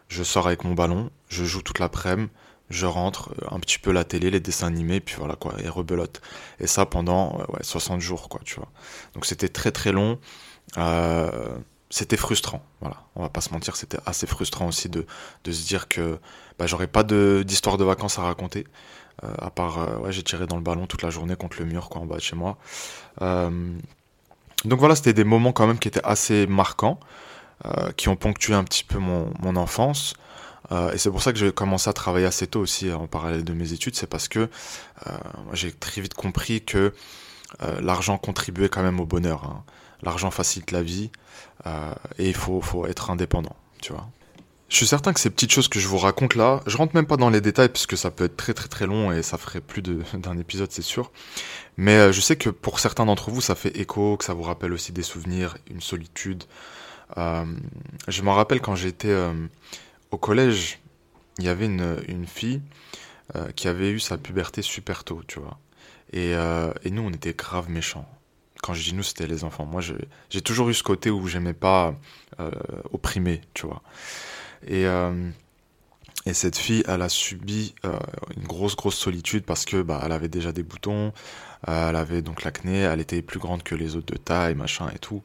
je 0.08 0.24
sors 0.24 0.48
avec 0.48 0.64
mon 0.64 0.74
ballon, 0.74 1.10
je 1.30 1.44
joue 1.44 1.62
toute 1.62 1.80
l'après-midi, 1.80 2.32
je 2.70 2.86
rentre, 2.86 3.34
un 3.50 3.60
petit 3.60 3.80
peu 3.80 3.92
la 3.94 4.04
télé, 4.04 4.30
les 4.30 4.42
dessins 4.42 4.68
animés, 4.68 5.00
puis 5.00 5.16
voilà 5.18 5.36
quoi, 5.36 5.54
et 5.64 5.70
rebelote. 5.70 6.22
Et 6.60 6.68
ça 6.68 6.86
pendant 6.86 7.38
ouais, 7.50 7.64
60 7.64 8.02
jours, 8.02 8.28
quoi, 8.28 8.42
tu 8.44 8.56
vois. 8.56 8.68
Donc 9.14 9.26
c'était 9.26 9.48
très 9.48 9.72
très 9.72 9.94
long. 9.94 10.20
C'était 11.90 12.18
frustrant, 12.18 12.62
voilà. 12.82 12.98
On 13.16 13.22
va 13.22 13.30
pas 13.30 13.42
se 13.42 13.52
mentir, 13.54 13.76
c'était 13.76 14.00
assez 14.06 14.28
frustrant 14.28 14.68
aussi 14.68 14.90
de, 14.90 15.06
de 15.44 15.52
se 15.52 15.66
dire 15.66 15.88
que 15.88 16.20
bah, 16.60 16.68
j'aurais 16.68 16.88
pas 16.88 17.04
d'histoire 17.04 17.78
de, 17.78 17.84
de, 17.84 17.88
vacances 17.88 18.20
à 18.20 18.24
raconter. 18.24 18.66
Euh, 19.24 19.34
à 19.40 19.50
part, 19.50 19.80
euh, 19.80 19.98
ouais, 19.98 20.12
j'ai 20.12 20.24
tiré 20.24 20.46
dans 20.48 20.58
le 20.58 20.62
ballon 20.62 20.86
toute 20.86 21.02
la 21.02 21.10
journée 21.10 21.36
contre 21.36 21.58
le 21.60 21.66
mur, 21.66 21.90
quoi, 21.90 22.02
en 22.02 22.06
bas 22.06 22.18
de 22.18 22.22
chez 22.22 22.36
moi. 22.36 22.58
Euh, 23.22 23.50
donc 24.66 24.80
voilà, 24.80 24.96
c'était 24.96 25.14
des 25.14 25.24
moments 25.24 25.54
quand 25.54 25.68
même 25.68 25.80
qui 25.80 25.88
étaient 25.88 26.04
assez 26.04 26.48
marquants. 26.48 27.00
Qui 27.98 28.08
ont 28.08 28.16
ponctué 28.16 28.54
un 28.54 28.64
petit 28.64 28.84
peu 28.84 29.00
mon, 29.00 29.34
mon 29.40 29.56
enfance. 29.56 30.14
Et 30.94 31.00
c'est 31.00 31.10
pour 31.10 31.24
ça 31.24 31.34
que 31.34 31.40
j'ai 31.40 31.52
commencé 31.52 31.90
à 31.90 31.94
travailler 31.94 32.28
assez 32.28 32.46
tôt 32.46 32.60
aussi 32.60 32.94
en 32.94 33.08
parallèle 33.08 33.44
de 33.44 33.52
mes 33.52 33.74
études. 33.74 33.96
C'est 33.96 34.06
parce 34.06 34.28
que 34.28 34.48
j'ai 35.54 35.72
très 35.72 36.00
vite 36.00 36.14
compris 36.14 36.64
que 36.64 36.94
l'argent 37.82 38.20
contribuait 38.20 38.70
quand 38.70 38.84
même 38.84 39.00
au 39.00 39.08
bonheur. 39.08 39.44
Hein. 39.44 39.64
L'argent 40.04 40.32
facilite 40.32 40.72
la 40.72 40.84
vie 40.84 41.12
euh, 41.66 41.94
et 42.20 42.28
il 42.28 42.36
faut, 42.36 42.62
faut 42.62 42.86
être 42.86 43.10
indépendant, 43.10 43.56
tu 43.82 43.94
vois. 43.94 44.08
Je 44.70 44.76
suis 44.76 44.88
certain 44.88 45.14
que 45.14 45.20
ces 45.20 45.30
petites 45.30 45.52
choses 45.52 45.70
que 45.70 45.80
je 45.80 45.88
vous 45.88 45.98
raconte 45.98 46.36
là, 46.36 46.62
je 46.68 46.76
rentre 46.76 46.94
même 46.94 47.08
pas 47.08 47.16
dans 47.16 47.30
les 47.30 47.40
détails 47.40 47.70
puisque 47.70 47.98
ça 47.98 48.12
peut 48.12 48.26
être 48.26 48.36
très 48.36 48.54
très 48.54 48.68
très 48.68 48.86
long 48.86 49.14
et 49.14 49.24
ça 49.24 49.38
ferait 49.38 49.62
plus 49.62 49.82
d'un 50.14 50.38
épisode 50.38 50.72
c'est 50.72 50.82
sûr. 50.82 51.12
Mais 51.78 51.96
euh, 51.96 52.12
je 52.12 52.22
sais 52.22 52.36
que 52.36 52.50
pour 52.50 52.80
certains 52.80 53.06
d'entre 53.06 53.32
vous 53.32 53.42
ça 53.42 53.56
fait 53.56 53.76
écho, 53.78 54.18
que 54.18 54.26
ça 54.26 54.34
vous 54.34 54.44
rappelle 54.44 54.74
aussi 54.74 54.92
des 54.92 55.04
souvenirs, 55.04 55.58
une 55.70 55.82
solitude, 55.82 56.44
euh, 57.18 57.46
je 58.08 58.22
m'en 58.22 58.34
rappelle 58.34 58.62
quand 58.62 58.76
j'étais 58.76 59.16
au 60.12 60.18
collège, 60.18 60.80
il 61.40 61.46
y 61.46 61.50
avait 61.50 61.66
une, 61.66 61.98
une 62.08 62.28
fille 62.28 62.62
qui 63.56 63.68
avait 63.68 63.92
eu 63.92 64.00
sa 64.00 64.18
puberté 64.18 64.62
super 64.62 65.04
tôt, 65.04 65.22
tu 65.28 65.40
vois. 65.40 65.58
Et, 66.12 66.32
et 66.32 66.92
nous, 66.92 67.02
on 67.02 67.12
était 67.12 67.34
grave 67.34 67.70
méchants. 67.70 68.08
Quand 68.62 68.74
je 68.74 68.84
dis 68.84 68.94
nous, 68.94 69.04
c'était 69.04 69.28
les 69.28 69.44
enfants. 69.44 69.66
Moi, 69.66 69.82
j'ai 70.30 70.42
toujours 70.42 70.70
eu 70.70 70.74
ce 70.74 70.84
côté 70.84 71.10
où 71.10 71.28
j'aimais 71.28 71.54
pas 71.54 71.96
euh, 72.40 72.52
opprimer, 72.92 73.42
tu 73.54 73.68
vois. 73.68 73.82
Et, 74.68 74.86
et 76.26 76.34
cette 76.34 76.58
fille, 76.58 76.84
elle 76.88 77.04
a 77.04 77.10
subi 77.10 77.76
une 78.36 78.48
grosse, 78.48 78.76
grosse 78.76 78.98
solitude 78.98 79.44
parce 79.44 79.66
que 79.66 79.82
bah, 79.82 80.02
elle 80.04 80.12
avait 80.12 80.28
déjà 80.28 80.52
des 80.52 80.64
boutons, 80.64 81.14
elle 81.66 81.96
avait 81.96 82.24
donc 82.24 82.44
l'acné, 82.44 82.80
elle 82.80 83.00
était 83.00 83.22
plus 83.22 83.40
grande 83.40 83.62
que 83.62 83.76
les 83.76 83.96
autres 83.96 84.12
de 84.12 84.18
taille, 84.18 84.56
machin 84.56 84.90
et 84.94 85.00
tout. 85.00 85.22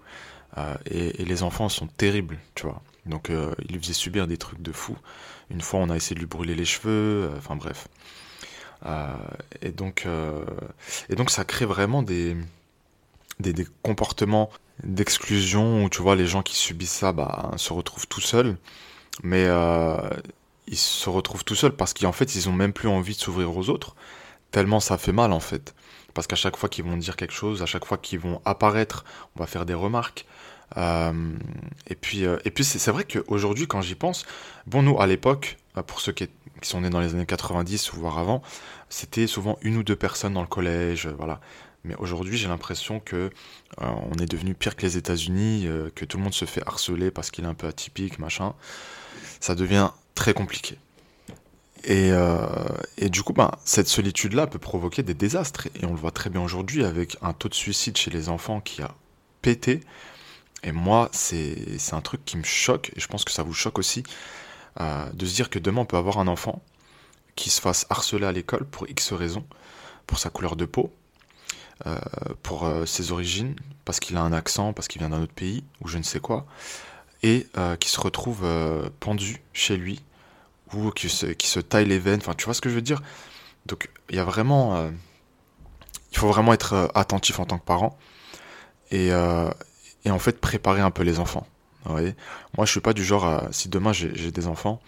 Euh, 0.58 0.74
et, 0.90 1.24
les 1.24 1.42
enfants 1.42 1.68
sont 1.68 1.86
terribles, 1.86 2.38
tu 2.54 2.64
vois. 2.64 2.82
Donc 3.06 3.30
euh, 3.30 3.54
il 3.64 3.74
lui 3.74 3.80
faisait 3.80 3.94
subir 3.94 4.26
des 4.26 4.36
trucs 4.36 4.62
de 4.62 4.72
fou. 4.72 4.96
Une 5.50 5.60
fois, 5.60 5.80
on 5.80 5.90
a 5.90 5.96
essayé 5.96 6.14
de 6.14 6.20
lui 6.20 6.26
brûler 6.26 6.54
les 6.54 6.64
cheveux, 6.64 7.28
euh, 7.30 7.36
enfin 7.36 7.56
bref. 7.56 7.88
Euh, 8.86 9.14
et 9.60 9.70
donc, 9.70 10.04
euh, 10.06 10.44
et 11.08 11.14
donc, 11.14 11.30
ça 11.30 11.44
crée 11.44 11.66
vraiment 11.66 12.02
des, 12.02 12.36
des, 13.42 13.66
comportements 13.82 14.50
d'exclusion 14.82 15.84
où 15.84 15.88
tu 15.88 16.02
vois 16.02 16.16
les 16.16 16.26
gens 16.26 16.42
qui 16.42 16.56
subissent 16.56 16.92
ça, 16.92 17.12
bah, 17.12 17.50
se 17.56 17.72
retrouvent 17.72 18.08
tout 18.08 18.20
seuls. 18.20 18.56
Mais 19.22 19.44
euh, 19.46 19.96
ils 20.66 20.78
se 20.78 21.08
retrouvent 21.10 21.44
tout 21.44 21.54
seuls 21.54 21.76
parce 21.76 21.92
qu'en 21.94 22.12
fait, 22.12 22.34
ils 22.34 22.48
ont 22.48 22.52
même 22.52 22.72
plus 22.72 22.88
envie 22.88 23.14
de 23.14 23.20
s'ouvrir 23.20 23.56
aux 23.56 23.68
autres. 23.68 23.94
Tellement 24.50 24.80
ça 24.80 24.98
fait 24.98 25.12
mal 25.12 25.32
en 25.32 25.40
fait. 25.40 25.74
Parce 26.14 26.26
qu'à 26.26 26.36
chaque 26.36 26.56
fois 26.56 26.68
qu'ils 26.68 26.84
vont 26.84 26.96
dire 26.96 27.16
quelque 27.16 27.32
chose, 27.32 27.62
à 27.62 27.66
chaque 27.66 27.84
fois 27.84 27.98
qu'ils 27.98 28.18
vont 28.18 28.40
apparaître, 28.44 29.04
on 29.36 29.40
va 29.40 29.46
faire 29.46 29.66
des 29.66 29.74
remarques. 29.74 30.26
Euh, 30.76 31.32
et 31.88 31.94
puis, 31.94 32.24
euh, 32.24 32.38
puis 32.54 32.64
c'est 32.64 32.90
vrai 32.90 33.04
qu'aujourd'hui, 33.04 33.66
quand 33.66 33.80
j'y 33.82 33.94
pense, 33.94 34.24
bon, 34.66 34.82
nous, 34.82 35.00
à 35.00 35.06
l'époque, 35.06 35.58
euh, 35.76 35.82
pour 35.82 36.00
ceux 36.00 36.12
qui, 36.12 36.28
qui, 36.60 36.68
sont 36.68 36.80
nés 36.80 36.90
dans 36.90 37.00
les 37.00 37.14
années 37.14 37.26
90 37.26 37.92
ou 37.92 37.96
voire 37.96 38.18
avant, 38.18 38.42
c'était 38.88 39.26
souvent 39.26 39.58
une 39.62 39.76
ou 39.76 39.82
deux 39.82 39.96
personnes 39.96 40.34
dans 40.34 40.42
le 40.42 40.46
collège, 40.46 41.08
voilà. 41.08 41.40
Mais 41.84 41.96
aujourd'hui, 41.96 42.38
j'ai 42.38 42.48
l'impression 42.48 43.00
que 43.00 43.16
euh, 43.16 43.30
on 43.78 44.14
est 44.22 44.26
devenu 44.26 44.54
pire 44.54 44.76
que 44.76 44.82
les 44.82 44.96
États-Unis, 44.96 45.66
euh, 45.66 45.90
que 45.94 46.04
tout 46.04 46.16
le 46.16 46.22
monde 46.22 46.34
se 46.34 46.44
fait 46.44 46.62
harceler 46.66 47.10
parce 47.10 47.30
qu'il 47.30 47.44
est 47.44 47.48
un 47.48 47.54
peu 47.54 47.66
atypique, 47.66 48.18
machin. 48.18 48.54
Ça 49.40 49.54
devient 49.54 49.90
très 50.14 50.32
compliqué. 50.32 50.78
Et, 51.84 52.12
euh, 52.12 52.68
du 53.00 53.22
coup, 53.24 53.32
ben, 53.32 53.50
cette 53.64 53.88
solitude-là 53.88 54.46
peut 54.46 54.60
provoquer 54.60 55.02
des 55.02 55.14
désastres. 55.14 55.66
Et 55.80 55.84
on 55.84 55.90
le 55.90 55.98
voit 55.98 56.12
très 56.12 56.30
bien 56.30 56.40
aujourd'hui 56.40 56.84
avec 56.84 57.16
un 57.20 57.32
taux 57.32 57.48
de 57.48 57.54
suicide 57.54 57.96
chez 57.96 58.10
les 58.10 58.28
enfants 58.28 58.60
qui 58.60 58.82
a 58.82 58.94
pété. 59.40 59.80
Et 60.62 60.70
moi, 60.70 61.08
c'est 61.12 61.76
un 61.90 62.00
truc 62.00 62.24
qui 62.24 62.36
me 62.36 62.44
choque, 62.44 62.92
et 62.94 63.00
je 63.00 63.08
pense 63.08 63.24
que 63.24 63.32
ça 63.32 63.42
vous 63.42 63.52
choque 63.52 63.80
aussi, 63.80 64.04
de 64.78 65.26
se 65.26 65.34
dire 65.34 65.50
que 65.50 65.58
demain 65.58 65.80
on 65.80 65.84
peut 65.84 65.96
avoir 65.96 66.18
un 66.18 66.28
enfant 66.28 66.62
qui 67.34 67.50
se 67.50 67.60
fasse 67.60 67.84
harceler 67.90 68.26
à 68.26 68.30
l'école 68.30 68.64
pour 68.64 68.88
X 68.88 69.12
raisons, 69.12 69.44
pour 70.06 70.20
sa 70.20 70.30
couleur 70.30 70.54
de 70.54 70.64
peau, 70.64 70.92
euh, 71.86 71.98
pour 72.42 72.64
euh, 72.64 72.86
ses 72.86 73.10
origines, 73.10 73.56
parce 73.84 73.98
qu'il 73.98 74.16
a 74.16 74.22
un 74.22 74.32
accent, 74.32 74.72
parce 74.72 74.86
qu'il 74.86 75.00
vient 75.00 75.08
d'un 75.08 75.22
autre 75.22 75.32
pays, 75.32 75.64
ou 75.80 75.88
je 75.88 75.98
ne 75.98 76.04
sais 76.04 76.20
quoi, 76.20 76.46
et 77.24 77.48
euh, 77.56 77.76
qui 77.76 77.88
se 77.88 78.00
retrouve 78.00 78.46
pendu 79.00 79.40
chez 79.52 79.76
lui, 79.76 80.00
ou 80.72 80.90
qui 80.90 81.08
se, 81.08 81.60
taille 81.60 81.86
les 81.86 81.98
veines, 81.98 82.20
enfin 82.20 82.34
tu 82.34 82.44
vois 82.44 82.54
ce 82.54 82.60
que 82.60 82.70
je 82.70 82.74
veux 82.74 82.82
dire? 82.82 83.02
Donc 83.66 83.90
il 84.10 84.16
y 84.16 84.18
a 84.20 84.24
vraiment... 84.24 84.90
il 86.12 86.18
faut 86.18 86.28
vraiment 86.28 86.52
être 86.52 86.90
attentif 86.94 87.40
en 87.40 87.46
tant 87.46 87.58
que 87.58 87.64
parent, 87.64 87.98
et, 88.90 89.08
et 90.04 90.10
en 90.10 90.18
fait 90.18 90.40
préparer 90.40 90.80
un 90.80 90.90
peu 90.90 91.02
les 91.02 91.18
enfants. 91.18 91.46
Moi 91.86 92.64
je 92.64 92.70
suis 92.70 92.80
pas 92.80 92.92
du 92.92 93.04
genre, 93.04 93.24
à, 93.24 93.48
si 93.50 93.68
demain 93.68 93.92
j'ai 93.92 94.30
des 94.30 94.46
enfants, 94.46 94.80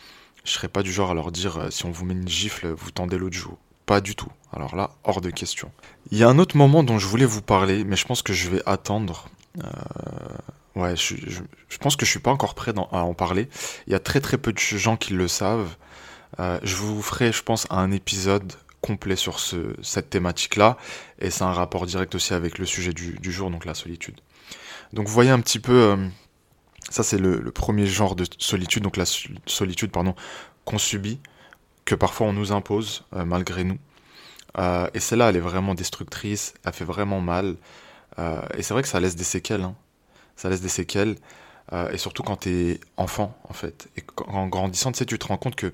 je 0.44 0.52
serais 0.52 0.68
pas 0.68 0.82
du 0.82 0.92
genre 0.92 1.10
à 1.10 1.14
leur 1.14 1.32
dire 1.32 1.68
si 1.70 1.86
on 1.86 1.90
vous 1.90 2.04
met 2.04 2.14
une 2.14 2.28
gifle, 2.28 2.68
vous 2.68 2.90
tendez 2.92 3.18
l'autre 3.18 3.36
joue. 3.36 3.58
Pas 3.86 4.00
du 4.00 4.14
tout. 4.16 4.30
Alors 4.52 4.76
là, 4.76 4.90
hors 5.04 5.20
de 5.20 5.30
question. 5.30 5.70
Il 6.10 6.18
y 6.18 6.24
a 6.24 6.28
un 6.28 6.38
autre 6.38 6.56
moment 6.56 6.82
dont 6.82 6.98
je 6.98 7.06
voulais 7.06 7.26
vous 7.26 7.42
parler, 7.42 7.84
mais 7.84 7.96
je 7.96 8.06
pense 8.06 8.22
que 8.22 8.32
je 8.32 8.48
vais 8.48 8.62
attendre. 8.66 9.28
Euh, 9.62 10.80
ouais, 10.80 10.96
je, 10.96 11.78
pense 11.80 11.96
que 11.96 12.06
je 12.06 12.10
suis 12.10 12.20
pas 12.20 12.30
encore 12.30 12.54
prêt 12.54 12.72
à 12.76 13.04
en 13.04 13.14
parler. 13.14 13.48
Il 13.86 13.92
y 13.92 13.96
a 13.96 14.00
très 14.00 14.20
très 14.20 14.38
peu 14.38 14.52
de 14.52 14.58
gens 14.58 14.96
qui 14.96 15.12
le 15.12 15.28
savent. 15.28 15.76
Euh, 16.40 16.58
je 16.62 16.76
vous 16.76 17.02
ferai, 17.02 17.32
je 17.32 17.42
pense, 17.42 17.66
un 17.70 17.90
épisode 17.90 18.52
complet 18.80 19.16
sur 19.16 19.40
ce, 19.40 19.74
cette 19.82 20.10
thématique-là, 20.10 20.76
et 21.18 21.30
c'est 21.30 21.44
un 21.44 21.52
rapport 21.52 21.86
direct 21.86 22.14
aussi 22.14 22.34
avec 22.34 22.58
le 22.58 22.66
sujet 22.66 22.92
du, 22.92 23.14
du, 23.14 23.32
jour, 23.32 23.50
donc 23.50 23.64
la 23.64 23.74
solitude. 23.74 24.20
Donc 24.92 25.06
vous 25.06 25.14
voyez 25.14 25.30
un 25.30 25.40
petit 25.40 25.58
peu, 25.58 25.72
euh, 25.72 25.96
ça 26.90 27.02
c'est 27.02 27.16
le, 27.16 27.40
le, 27.40 27.50
premier 27.50 27.86
genre 27.86 28.14
de 28.14 28.26
solitude, 28.38 28.82
donc 28.82 28.98
la 28.98 29.06
solitude, 29.46 29.90
pardon, 29.90 30.14
qu'on 30.66 30.76
subit 30.76 31.18
que 31.84 31.94
parfois 31.94 32.28
on 32.28 32.32
nous 32.32 32.52
impose 32.52 33.04
euh, 33.14 33.24
malgré 33.24 33.64
nous. 33.64 33.78
Euh, 34.58 34.88
et 34.94 35.00
celle-là, 35.00 35.30
elle 35.30 35.36
est 35.36 35.40
vraiment 35.40 35.74
destructrice, 35.74 36.54
elle 36.64 36.72
fait 36.72 36.84
vraiment 36.84 37.20
mal. 37.20 37.56
Euh, 38.18 38.40
et 38.56 38.62
c'est 38.62 38.74
vrai 38.74 38.82
que 38.82 38.88
ça 38.88 39.00
laisse 39.00 39.16
des 39.16 39.24
séquelles. 39.24 39.62
Hein. 39.62 39.74
Ça 40.36 40.48
laisse 40.48 40.60
des 40.60 40.68
séquelles. 40.68 41.16
et 41.92 41.98
surtout 41.98 42.22
quand 42.22 42.36
t'es 42.36 42.80
enfant, 42.96 43.36
en 43.48 43.52
fait. 43.52 43.88
Et 43.96 44.04
en 44.28 44.46
grandissant, 44.46 44.92
tu 44.92 44.98
sais, 44.98 45.06
tu 45.06 45.18
te 45.18 45.26
rends 45.26 45.38
compte 45.38 45.56
que, 45.56 45.72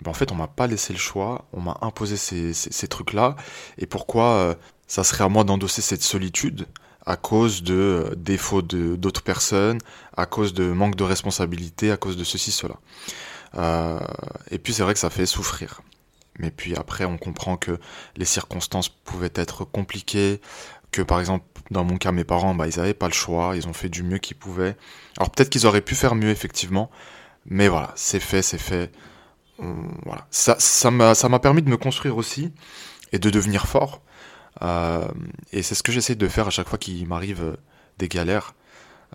ben, 0.00 0.10
en 0.10 0.14
fait, 0.14 0.32
on 0.32 0.34
m'a 0.34 0.46
pas 0.46 0.66
laissé 0.66 0.92
le 0.92 0.98
choix, 0.98 1.46
on 1.52 1.60
m'a 1.60 1.76
imposé 1.82 2.16
ces, 2.16 2.54
ces, 2.54 2.72
ces 2.72 2.88
trucs-là. 2.88 3.36
Et 3.78 3.86
pourquoi 3.86 4.56
ça 4.86 5.04
serait 5.04 5.24
à 5.24 5.28
moi 5.28 5.44
d'endosser 5.44 5.82
cette 5.82 6.02
solitude 6.02 6.66
à 7.06 7.16
cause 7.16 7.62
de 7.62 8.14
défauts 8.16 8.62
d'autres 8.62 9.22
personnes, 9.22 9.78
à 10.16 10.26
cause 10.26 10.54
de 10.54 10.64
manque 10.64 10.96
de 10.96 11.04
responsabilité, 11.04 11.90
à 11.90 11.96
cause 11.96 12.16
de 12.16 12.24
ceci, 12.24 12.52
cela. 12.52 12.76
Euh, 13.56 14.00
et 14.50 14.58
puis 14.58 14.72
c'est 14.72 14.82
vrai 14.82 14.94
que 14.94 15.00
ça 15.00 15.10
fait 15.10 15.26
souffrir. 15.26 15.82
Mais 16.38 16.50
puis 16.50 16.74
après, 16.76 17.04
on 17.04 17.18
comprend 17.18 17.56
que 17.56 17.78
les 18.16 18.24
circonstances 18.24 18.88
pouvaient 18.88 19.32
être 19.34 19.64
compliquées, 19.64 20.40
que 20.90 21.02
par 21.02 21.20
exemple, 21.20 21.44
dans 21.70 21.84
mon 21.84 21.96
cas, 21.98 22.12
mes 22.12 22.24
parents, 22.24 22.54
bah, 22.54 22.66
ils 22.66 22.78
n'avaient 22.78 22.94
pas 22.94 23.08
le 23.08 23.12
choix, 23.12 23.56
ils 23.56 23.68
ont 23.68 23.72
fait 23.72 23.88
du 23.88 24.02
mieux 24.02 24.18
qu'ils 24.18 24.36
pouvaient. 24.36 24.76
Alors 25.18 25.30
peut-être 25.30 25.50
qu'ils 25.50 25.66
auraient 25.66 25.82
pu 25.82 25.94
faire 25.94 26.14
mieux, 26.14 26.30
effectivement, 26.30 26.90
mais 27.46 27.68
voilà, 27.68 27.92
c'est 27.96 28.20
fait, 28.20 28.42
c'est 28.42 28.58
fait. 28.58 28.90
voilà. 29.58 30.26
Ça, 30.30 30.56
ça 30.58 30.90
m'a, 30.90 31.14
ça 31.14 31.28
permis 31.38 31.62
de 31.62 31.68
me 31.68 31.76
construire 31.76 32.16
aussi 32.16 32.52
et 33.12 33.18
de 33.18 33.30
devenir 33.30 33.66
fort. 33.66 34.02
Euh, 34.62 35.08
et 35.52 35.62
c'est 35.62 35.74
ce 35.74 35.82
que 35.82 35.92
j'essaie 35.92 36.14
de 36.14 36.28
faire 36.28 36.46
à 36.46 36.50
chaque 36.50 36.68
fois 36.68 36.78
qu'il 36.78 37.06
m'arrive 37.06 37.56
des 37.98 38.08
galères. 38.08 38.54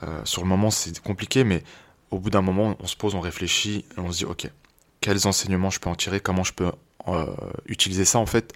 Euh, 0.04 0.22
sur 0.26 0.44
le 0.44 0.48
moment, 0.48 0.70
c'est 0.72 1.00
compliqué, 1.00 1.44
mais 1.44 1.64
au 2.12 2.20
bout 2.20 2.30
d'un 2.30 2.42
moment, 2.42 2.76
on 2.80 2.88
se 2.88 2.96
pose, 2.96 3.16
on 3.16 3.20
réfléchit, 3.20 3.86
on 3.98 4.12
se 4.12 4.20
dit, 4.20 4.26
ok, 4.26 4.50
quels 5.02 5.28
enseignements 5.28 5.70
je 5.70 5.80
peux 5.80 5.90
en 5.90 5.96
tirer, 5.96 6.20
comment 6.20 6.44
je 6.44 6.54
peux 6.54 6.72
euh, 7.08 7.26
utiliser 7.68 8.06
ça 8.06 8.20
en 8.20 8.26
fait 8.26 8.54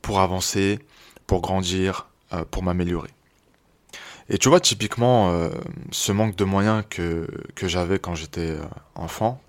pour 0.00 0.20
avancer, 0.20 0.78
pour 1.26 1.40
grandir, 1.40 2.08
euh, 2.32 2.44
pour 2.50 2.62
m'améliorer. 2.62 3.10
Et 4.28 4.38
tu 4.38 4.48
vois, 4.48 4.60
typiquement, 4.60 5.30
euh, 5.30 5.50
ce 5.90 6.12
manque 6.12 6.36
de 6.36 6.44
moyens 6.44 6.84
que, 6.88 7.26
que 7.54 7.68
j'avais 7.68 7.98
quand 7.98 8.14
j'étais 8.14 8.56
enfant, 8.94 9.40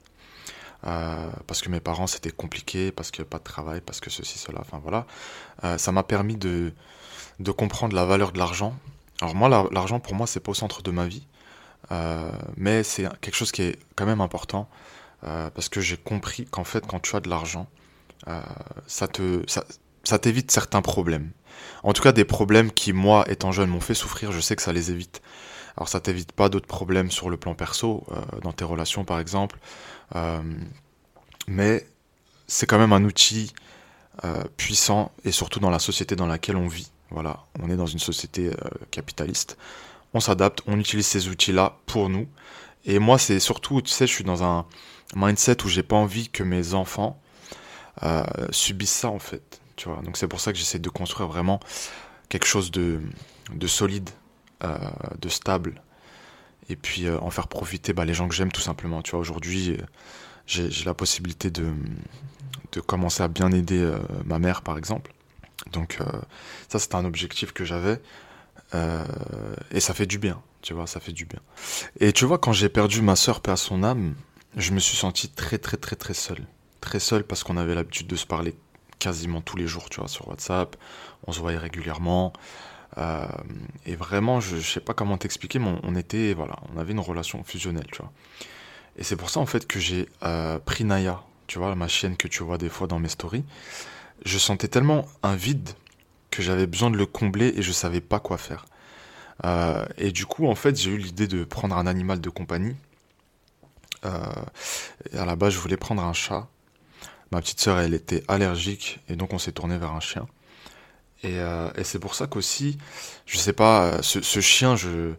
parce 0.81 1.61
que 1.61 1.69
mes 1.69 1.79
parents 1.79 2.07
c'était 2.07 2.31
compliqué, 2.31 2.91
parce 2.91 3.09
que 3.09 3.23
pas 3.23 3.37
de 3.37 3.43
travail, 3.43 3.79
parce 3.79 4.01
que 4.01 4.09
ceci, 4.09 4.37
cela, 4.37 4.59
enfin 4.59 4.81
voilà, 4.83 5.05
ça 5.77 5.93
m'a 5.93 6.03
permis 6.03 6.35
de, 6.35 6.73
de 7.39 7.51
comprendre 7.51 7.95
la 7.95 8.03
valeur 8.03 8.33
de 8.33 8.37
l'argent. 8.37 8.75
Alors 9.21 9.35
moi, 9.35 9.47
l'argent 9.71 10.01
pour 10.01 10.13
moi, 10.13 10.27
c'est 10.27 10.41
pas 10.41 10.51
au 10.51 10.55
centre 10.55 10.81
de 10.81 10.91
ma 10.91 11.07
vie. 11.07 11.25
Euh, 11.91 12.31
mais 12.57 12.83
c'est 12.83 13.07
quelque 13.19 13.35
chose 13.35 13.51
qui 13.51 13.63
est 13.63 13.79
quand 13.95 14.05
même 14.05 14.21
important 14.21 14.69
euh, 15.25 15.49
parce 15.49 15.69
que 15.69 15.81
j'ai 15.81 15.97
compris 15.97 16.45
qu'en 16.45 16.63
fait, 16.63 16.85
quand 16.85 16.99
tu 16.99 17.15
as 17.15 17.19
de 17.19 17.29
l'argent, 17.29 17.67
euh, 18.27 18.41
ça 18.87 19.07
te 19.07 19.43
ça, 19.47 20.19
t'évite 20.19 20.51
certains 20.51 20.81
problèmes. 20.81 21.31
En 21.83 21.93
tout 21.93 22.01
cas, 22.01 22.11
des 22.11 22.25
problèmes 22.25 22.71
qui, 22.71 22.93
moi, 22.93 23.25
étant 23.29 23.51
jeune, 23.51 23.69
m'ont 23.69 23.79
fait 23.79 23.93
souffrir, 23.93 24.31
je 24.31 24.39
sais 24.39 24.55
que 24.55 24.61
ça 24.61 24.73
les 24.73 24.91
évite. 24.91 25.21
Alors, 25.77 25.87
ça 25.87 25.99
t'évite 25.99 26.31
pas 26.33 26.49
d'autres 26.49 26.67
problèmes 26.67 27.09
sur 27.09 27.29
le 27.29 27.37
plan 27.37 27.55
perso, 27.55 28.05
dans 28.41 28.51
tes 28.51 28.65
relations, 28.65 29.05
par 29.05 29.19
exemple. 29.19 29.59
Mais 31.47 31.87
c'est 32.47 32.65
quand 32.65 32.77
même 32.77 32.91
un 32.91 33.05
outil 33.05 33.53
puissant, 34.57 35.13
et 35.23 35.31
surtout 35.31 35.61
dans 35.61 35.69
la 35.69 35.79
société 35.79 36.17
dans 36.17 36.27
laquelle 36.27 36.57
on 36.57 36.67
vit. 36.67 36.91
Voilà, 37.11 37.45
on 37.61 37.69
est 37.69 37.77
dans 37.77 37.85
une 37.85 37.99
société 37.99 38.51
capitaliste 38.91 39.57
on 40.13 40.19
s'adapte, 40.19 40.61
on 40.67 40.79
utilise 40.79 41.07
ces 41.07 41.27
outils-là 41.27 41.77
pour 41.85 42.09
nous. 42.09 42.27
Et 42.85 42.99
moi, 42.99 43.17
c'est 43.17 43.39
surtout, 43.39 43.81
tu 43.81 43.89
sais, 43.89 44.07
je 44.07 44.13
suis 44.13 44.23
dans 44.23 44.43
un 44.43 44.65
mindset 45.15 45.63
où 45.63 45.69
j'ai 45.69 45.83
pas 45.83 45.95
envie 45.95 46.29
que 46.29 46.43
mes 46.43 46.73
enfants 46.73 47.19
euh, 48.03 48.23
subissent 48.51 48.91
ça, 48.91 49.09
en 49.09 49.19
fait. 49.19 49.61
Tu 49.75 49.89
vois, 49.89 50.01
donc 50.01 50.17
c'est 50.17 50.27
pour 50.27 50.39
ça 50.39 50.51
que 50.51 50.57
j'essaie 50.57 50.79
de 50.79 50.89
construire 50.89 51.29
vraiment 51.29 51.59
quelque 52.29 52.45
chose 52.45 52.71
de, 52.71 53.01
de 53.53 53.67
solide, 53.67 54.09
euh, 54.63 54.77
de 55.19 55.29
stable, 55.29 55.81
et 56.69 56.75
puis 56.75 57.07
euh, 57.07 57.19
en 57.19 57.29
faire 57.29 57.47
profiter 57.47 57.93
bah, 57.93 58.05
les 58.05 58.13
gens 58.13 58.27
que 58.27 58.35
j'aime 58.35 58.51
tout 58.51 58.61
simplement. 58.61 59.01
Tu 59.01 59.11
vois, 59.11 59.19
aujourd'hui, 59.19 59.77
j'ai 60.45 60.69
la 60.85 60.93
possibilité 60.93 61.49
de, 61.49 61.73
de 62.73 62.81
commencer 62.81 63.23
à 63.23 63.27
bien 63.27 63.51
aider 63.51 63.91
ma 64.25 64.39
mère, 64.39 64.61
par 64.61 64.77
exemple. 64.77 65.13
Donc 65.71 65.99
ça, 66.67 66.79
c'est 66.79 66.95
un 66.95 67.05
objectif 67.05 67.53
que 67.53 67.63
j'avais. 67.63 68.01
Euh, 68.73 69.05
et 69.71 69.79
ça 69.79 69.93
fait 69.93 70.05
du 70.05 70.17
bien, 70.17 70.41
tu 70.61 70.73
vois, 70.73 70.87
ça 70.87 70.99
fait 70.99 71.11
du 71.11 71.25
bien. 71.25 71.39
Et 71.99 72.11
tu 72.13 72.25
vois, 72.25 72.37
quand 72.37 72.53
j'ai 72.53 72.69
perdu 72.69 73.01
ma 73.01 73.15
sœur, 73.15 73.41
paix 73.41 73.55
son 73.55 73.83
âme, 73.83 74.15
je 74.55 74.71
me 74.71 74.79
suis 74.79 74.97
senti 74.97 75.29
très 75.29 75.57
très 75.57 75.77
très 75.77 75.95
très 75.95 76.13
seul. 76.13 76.39
Très 76.81 76.99
seul 76.99 77.23
parce 77.23 77.43
qu'on 77.43 77.57
avait 77.57 77.75
l'habitude 77.75 78.07
de 78.07 78.15
se 78.15 78.25
parler 78.25 78.55
quasiment 78.99 79.41
tous 79.41 79.57
les 79.57 79.67
jours, 79.67 79.89
tu 79.89 79.99
vois, 79.99 80.09
sur 80.09 80.27
WhatsApp. 80.27 80.75
On 81.27 81.31
se 81.31 81.39
voyait 81.39 81.57
régulièrement. 81.57 82.33
Euh, 82.97 83.27
et 83.85 83.95
vraiment, 83.95 84.39
je, 84.39 84.57
je 84.57 84.71
sais 84.71 84.79
pas 84.79 84.93
comment 84.93 85.17
t'expliquer, 85.17 85.59
mais 85.59 85.73
on, 85.83 85.95
était, 85.95 86.33
voilà, 86.33 86.57
on 86.73 86.79
avait 86.79 86.91
une 86.91 86.99
relation 86.99 87.43
fusionnelle, 87.43 87.87
tu 87.91 87.99
vois. 87.99 88.11
Et 88.97 89.03
c'est 89.03 89.15
pour 89.15 89.29
ça, 89.29 89.39
en 89.39 89.45
fait, 89.45 89.65
que 89.65 89.79
j'ai 89.79 90.07
euh, 90.23 90.59
pris 90.59 90.83
Naya, 90.83 91.23
tu 91.47 91.57
vois, 91.57 91.73
ma 91.75 91.87
chienne 91.87 92.15
que 92.15 92.27
tu 92.27 92.43
vois 92.43 92.57
des 92.57 92.69
fois 92.69 92.87
dans 92.87 92.99
mes 92.99 93.09
stories. 93.09 93.43
Je 94.25 94.37
sentais 94.37 94.67
tellement 94.67 95.07
un 95.23 95.35
vide 95.35 95.69
que 96.33 96.41
j'avais 96.41 96.67
besoin 96.67 96.89
de 96.89 96.97
le 96.97 97.05
combler 97.05 97.53
et 97.55 97.61
je 97.61 97.71
savais 97.71 98.01
pas 98.01 98.19
quoi 98.19 98.37
faire. 98.37 98.65
Euh, 99.45 99.85
et 99.97 100.11
du 100.11 100.25
coup, 100.25 100.47
en 100.47 100.55
fait, 100.55 100.75
j'ai 100.75 100.91
eu 100.91 100.97
l'idée 100.97 101.27
de 101.27 101.43
prendre 101.43 101.77
un 101.77 101.87
animal 101.87 102.21
de 102.21 102.29
compagnie. 102.29 102.75
Euh, 104.05 104.19
à 105.13 105.25
la 105.25 105.35
base, 105.35 105.53
je 105.53 105.59
voulais 105.59 105.77
prendre 105.77 106.03
un 106.03 106.13
chat. 106.13 106.47
Ma 107.31 107.41
petite 107.41 107.59
sœur, 107.59 107.79
elle 107.79 107.93
était 107.93 108.23
allergique 108.27 108.99
et 109.09 109.15
donc 109.15 109.33
on 109.33 109.39
s'est 109.39 109.51
tourné 109.51 109.77
vers 109.77 109.91
un 109.91 109.99
chien. 109.99 110.27
Et, 111.23 111.39
euh, 111.39 111.71
et 111.75 111.83
c'est 111.83 111.99
pour 111.99 112.15
ça 112.15 112.27
qu'aussi, 112.27 112.77
je 113.25 113.37
sais 113.37 113.53
pas, 113.53 114.01
ce, 114.01 114.21
ce 114.21 114.39
chien, 114.39 114.75
je, 114.75 115.13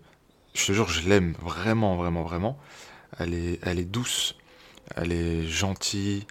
je 0.54 0.66
te 0.66 0.72
jure, 0.72 0.88
je 0.88 1.08
l'aime 1.08 1.34
vraiment, 1.40 1.96
vraiment, 1.96 2.22
vraiment. 2.22 2.58
Elle 3.18 3.34
est, 3.34 3.58
elle 3.62 3.78
est 3.78 3.84
douce, 3.84 4.36
elle 4.96 5.12
est 5.12 5.46
gentille, 5.46 6.26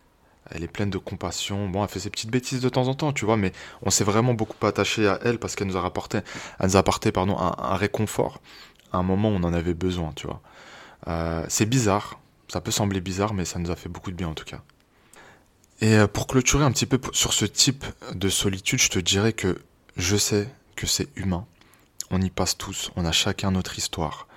elle 0.52 0.64
est 0.64 0.68
pleine 0.68 0.90
de 0.90 0.98
compassion. 0.98 1.68
Bon, 1.70 1.84
elle 1.84 1.90
fait 1.90 2.00
ses 2.00 2.10
petites 2.10 2.30
bêtises 2.30 2.62
de 2.62 2.70
temps 2.70 2.88
en 2.88 2.94
temps, 2.94 3.14
tu 3.14 3.26
vois, 3.26 3.38
mais 3.38 3.52
on 3.82 3.90
s'est 3.90 4.04
vraiment 4.04 4.34
beaucoup 4.34 4.66
attaché 4.66 5.08
à 5.08 5.20
elle 5.24 5.40
parce 5.40 5.56
qu'elle 5.56 5.68
nous 5.68 5.78
a 5.78 5.82
rapporté, 5.82 6.20
elle 6.60 6.68
nous 6.68 6.76
a 6.76 6.80
apporté, 6.80 7.12
pardon, 7.12 7.38
un, 7.38 7.76
réconfort 7.76 8.42
à 8.92 8.98
un 8.98 9.04
moment 9.04 9.30
où 9.30 9.34
on 9.34 9.44
en 9.44 9.54
avait 9.54 9.74
besoin, 9.74 10.12
tu 10.16 10.28
vois. 10.28 10.42
Euh, 11.08 11.46
c'est 11.50 11.66
bizarre, 11.66 12.20
ça 12.48 12.62
peut 12.62 12.72
sembler 12.72 13.02
bizarre, 13.02 13.34
mais 13.34 13.46
ça 13.46 13.60
nous 13.60 13.72
a 13.72 13.76
fait 13.76 13.90
beaucoup 13.90 14.12
de 14.12 14.16
bien 14.16 14.28
en 14.28 14.34
tout 14.34 14.46
cas. 14.46 14.62
Et 15.82 15.98
euh, 15.98 16.08
pour 16.08 16.28
clôturer 16.28 16.64
un 16.64 16.72
petit 16.72 16.86
peu 16.86 17.00
sur 17.12 17.34
ce 17.34 17.46
type 17.46 17.86
de 18.14 18.30
solitude, 18.30 18.80
je 18.80 18.90
te 18.90 19.00
dirais 19.00 19.34
que 19.34 19.60
je 19.98 20.16
sais 20.16 20.48
que 20.76 20.88
c'est 20.88 21.10
humain. 21.16 21.46
On 22.12 22.22
y 22.22 22.30
passe 22.30 22.58
tous, 22.58 22.92
on 22.96 23.06
a 23.06 23.12
chacun 23.12 23.52
notre 23.52 23.78
histoire. 23.78 24.28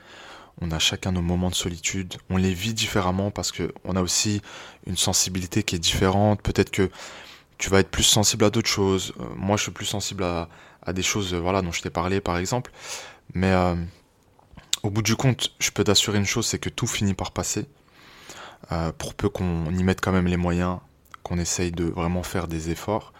On 0.60 0.70
a 0.70 0.78
chacun 0.78 1.12
nos 1.12 1.22
moments 1.22 1.50
de 1.50 1.54
solitude, 1.54 2.14
on 2.30 2.36
les 2.36 2.54
vit 2.54 2.74
différemment 2.74 3.30
parce 3.30 3.52
que 3.52 3.72
on 3.84 3.94
a 3.96 4.02
aussi 4.02 4.40
une 4.86 4.96
sensibilité 4.96 5.62
qui 5.62 5.76
est 5.76 5.78
différente. 5.78 6.40
Peut-être 6.42 6.70
que 6.70 6.90
tu 7.58 7.70
vas 7.70 7.80
être 7.80 7.90
plus 7.90 8.02
sensible 8.02 8.44
à 8.44 8.50
d'autres 8.50 8.68
choses. 8.68 9.12
Euh, 9.20 9.24
moi, 9.36 9.56
je 9.56 9.64
suis 9.64 9.72
plus 9.72 9.86
sensible 9.86 10.24
à, 10.24 10.48
des 10.92 11.02
choses, 11.02 11.34
euh, 11.34 11.38
voilà, 11.38 11.62
dont 11.62 11.72
je 11.72 11.82
t'ai 11.82 11.90
parlé, 11.90 12.20
par 12.20 12.38
exemple. 12.38 12.70
Mais 13.34 13.52
euh, 13.52 13.74
au 14.82 14.90
bout 14.90 15.02
du 15.02 15.16
compte, 15.16 15.54
je 15.58 15.70
peux 15.70 15.84
t'assurer 15.84 16.18
une 16.18 16.26
chose, 16.26 16.46
c'est 16.46 16.58
que 16.58 16.68
tout 16.70 16.86
finit 16.86 17.14
par 17.14 17.32
passer. 17.32 17.66
pour 18.98 19.14
peu 19.14 19.28
qu'on 19.28 19.70
y 19.70 19.82
mette 19.84 20.00
quand 20.00 20.12
même 20.12 20.26
les 20.26 20.36
moyens, 20.36 20.78
qu'on 21.22 21.38
essaye 21.38 21.72
de 21.72 21.84
vraiment 21.84 22.22
faire 22.22 22.48
des 22.48 22.70
efforts 22.70 23.12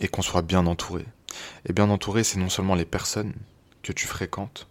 et 0.00 0.08
qu'on 0.08 0.22
soit 0.22 0.42
bien 0.42 0.66
entouré. 0.66 1.04
Et 1.66 1.72
bien 1.72 1.88
entouré, 1.90 2.24
c'est 2.24 2.38
non 2.38 2.48
seulement 2.50 2.74
les 2.74 2.84
personnes 2.84 3.34
que 3.82 3.92
tu 3.92 4.06
fréquentes. 4.06 4.67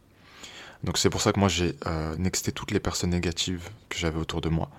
Donc 0.84 0.98
c'est 0.98 1.10
pour 1.10 1.22
ça 1.22 1.34
que 1.34 1.40
moi 1.40 1.50
j'ai 1.50 1.76
nexté 2.18 2.52
toutes 2.52 2.72
les 2.72 2.80
personnes 2.80 3.10
négatives 3.10 3.70
que 3.90 3.98
j'avais 3.98 4.20
autour 4.20 4.42
de 4.42 4.50
moi. 4.50 4.70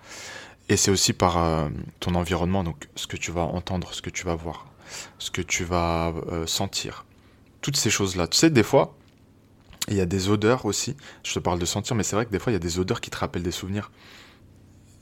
Et 0.68 0.76
c'est 0.76 0.90
aussi 0.90 1.12
par 1.12 1.38
euh, 1.38 1.68
ton 2.00 2.14
environnement, 2.14 2.62
donc 2.62 2.88
ce 2.94 3.06
que 3.06 3.16
tu 3.16 3.30
vas 3.30 3.42
entendre, 3.42 3.92
ce 3.94 4.02
que 4.02 4.10
tu 4.10 4.24
vas 4.24 4.34
voir, 4.34 4.66
ce 5.18 5.30
que 5.30 5.40
tu 5.40 5.64
vas 5.64 6.12
euh, 6.30 6.46
sentir. 6.46 7.06
Toutes 7.62 7.76
ces 7.76 7.90
choses-là. 7.90 8.28
Tu 8.28 8.36
sais, 8.36 8.50
des 8.50 8.62
fois, 8.62 8.94
il 9.88 9.96
y 9.96 10.00
a 10.00 10.06
des 10.06 10.28
odeurs 10.28 10.66
aussi. 10.66 10.94
Je 11.24 11.32
te 11.32 11.38
parle 11.38 11.58
de 11.58 11.64
sentir, 11.64 11.96
mais 11.96 12.02
c'est 12.02 12.16
vrai 12.16 12.26
que 12.26 12.30
des 12.30 12.38
fois, 12.38 12.52
il 12.52 12.54
y 12.54 12.56
a 12.56 12.60
des 12.60 12.78
odeurs 12.78 13.00
qui 13.00 13.10
te 13.10 13.16
rappellent 13.16 13.42
des 13.42 13.50
souvenirs. 13.50 13.90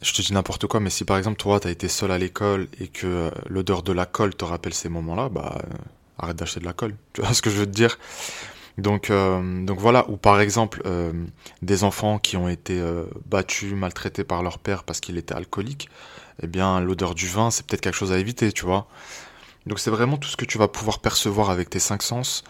Je 0.03 0.13
te 0.13 0.23
dis 0.23 0.33
n'importe 0.33 0.67
quoi, 0.67 0.79
mais 0.79 0.91
si 0.91 1.05
par 1.05 1.19
exemple, 1.19 1.37
toi, 1.37 1.59
tu 1.59 1.67
as 1.67 1.71
été 1.71 1.89
seul 1.89 2.13
à 2.13 2.19
l'école 2.19 2.69
et 2.79 2.87
que 2.87 3.07
euh, 3.07 3.31
l'odeur 3.49 3.83
de 3.83 3.93
la 3.93 4.07
colle 4.07 4.35
te 4.37 4.45
rappelle 4.45 4.75
ces 4.75 4.89
moments-là, 4.89 5.29
bah, 5.29 5.63
arrête 6.19 6.37
d'acheter 6.37 6.61
de 6.61 6.65
la 6.65 6.75
colle. 6.75 6.95
Tu 7.13 7.23
vois 7.23 7.35
ce 7.35 7.43
que 7.43 7.51
je 7.51 7.57
veux 7.57 7.67
te 7.67 7.73
dire? 7.73 7.99
Donc, 8.79 9.09
euh, 9.11 9.65
donc 9.65 9.79
voilà, 9.79 10.09
ou 10.11 10.17
par 10.17 10.41
exemple 10.41 10.83
euh, 10.85 11.13
des 11.63 11.83
enfants 11.85 12.19
qui 12.19 12.37
ont 12.37 12.49
été 12.49 12.79
euh, 12.79 13.05
battus, 13.25 13.73
maltraités 13.73 14.25
par 14.25 14.43
leur 14.43 14.59
père 14.59 14.85
parce 14.85 15.01
qu'il 15.01 15.17
était 15.17 15.35
alcoolique, 15.35 15.89
eh 16.43 16.47
bien 16.47 16.81
l'odeur 16.81 17.15
du 17.15 17.27
vin, 17.27 17.51
c'est 17.51 17.65
peut-être 17.67 17.81
quelque 17.81 17.95
chose 17.95 18.13
à 18.13 18.19
éviter, 18.19 18.53
tu 18.53 18.67
vois. 18.67 18.87
Donc 19.65 19.81
c'est 19.81 19.91
vraiment 19.91 20.19
tout 20.19 20.29
ce 20.29 20.37
que 20.37 20.45
tu 20.45 20.59
vas 20.59 20.69
pouvoir 20.69 21.01
percevoir 21.01 21.51
avec 21.51 21.71
tes 21.71 21.79
cinq 21.79 22.03
sens. 22.03 22.45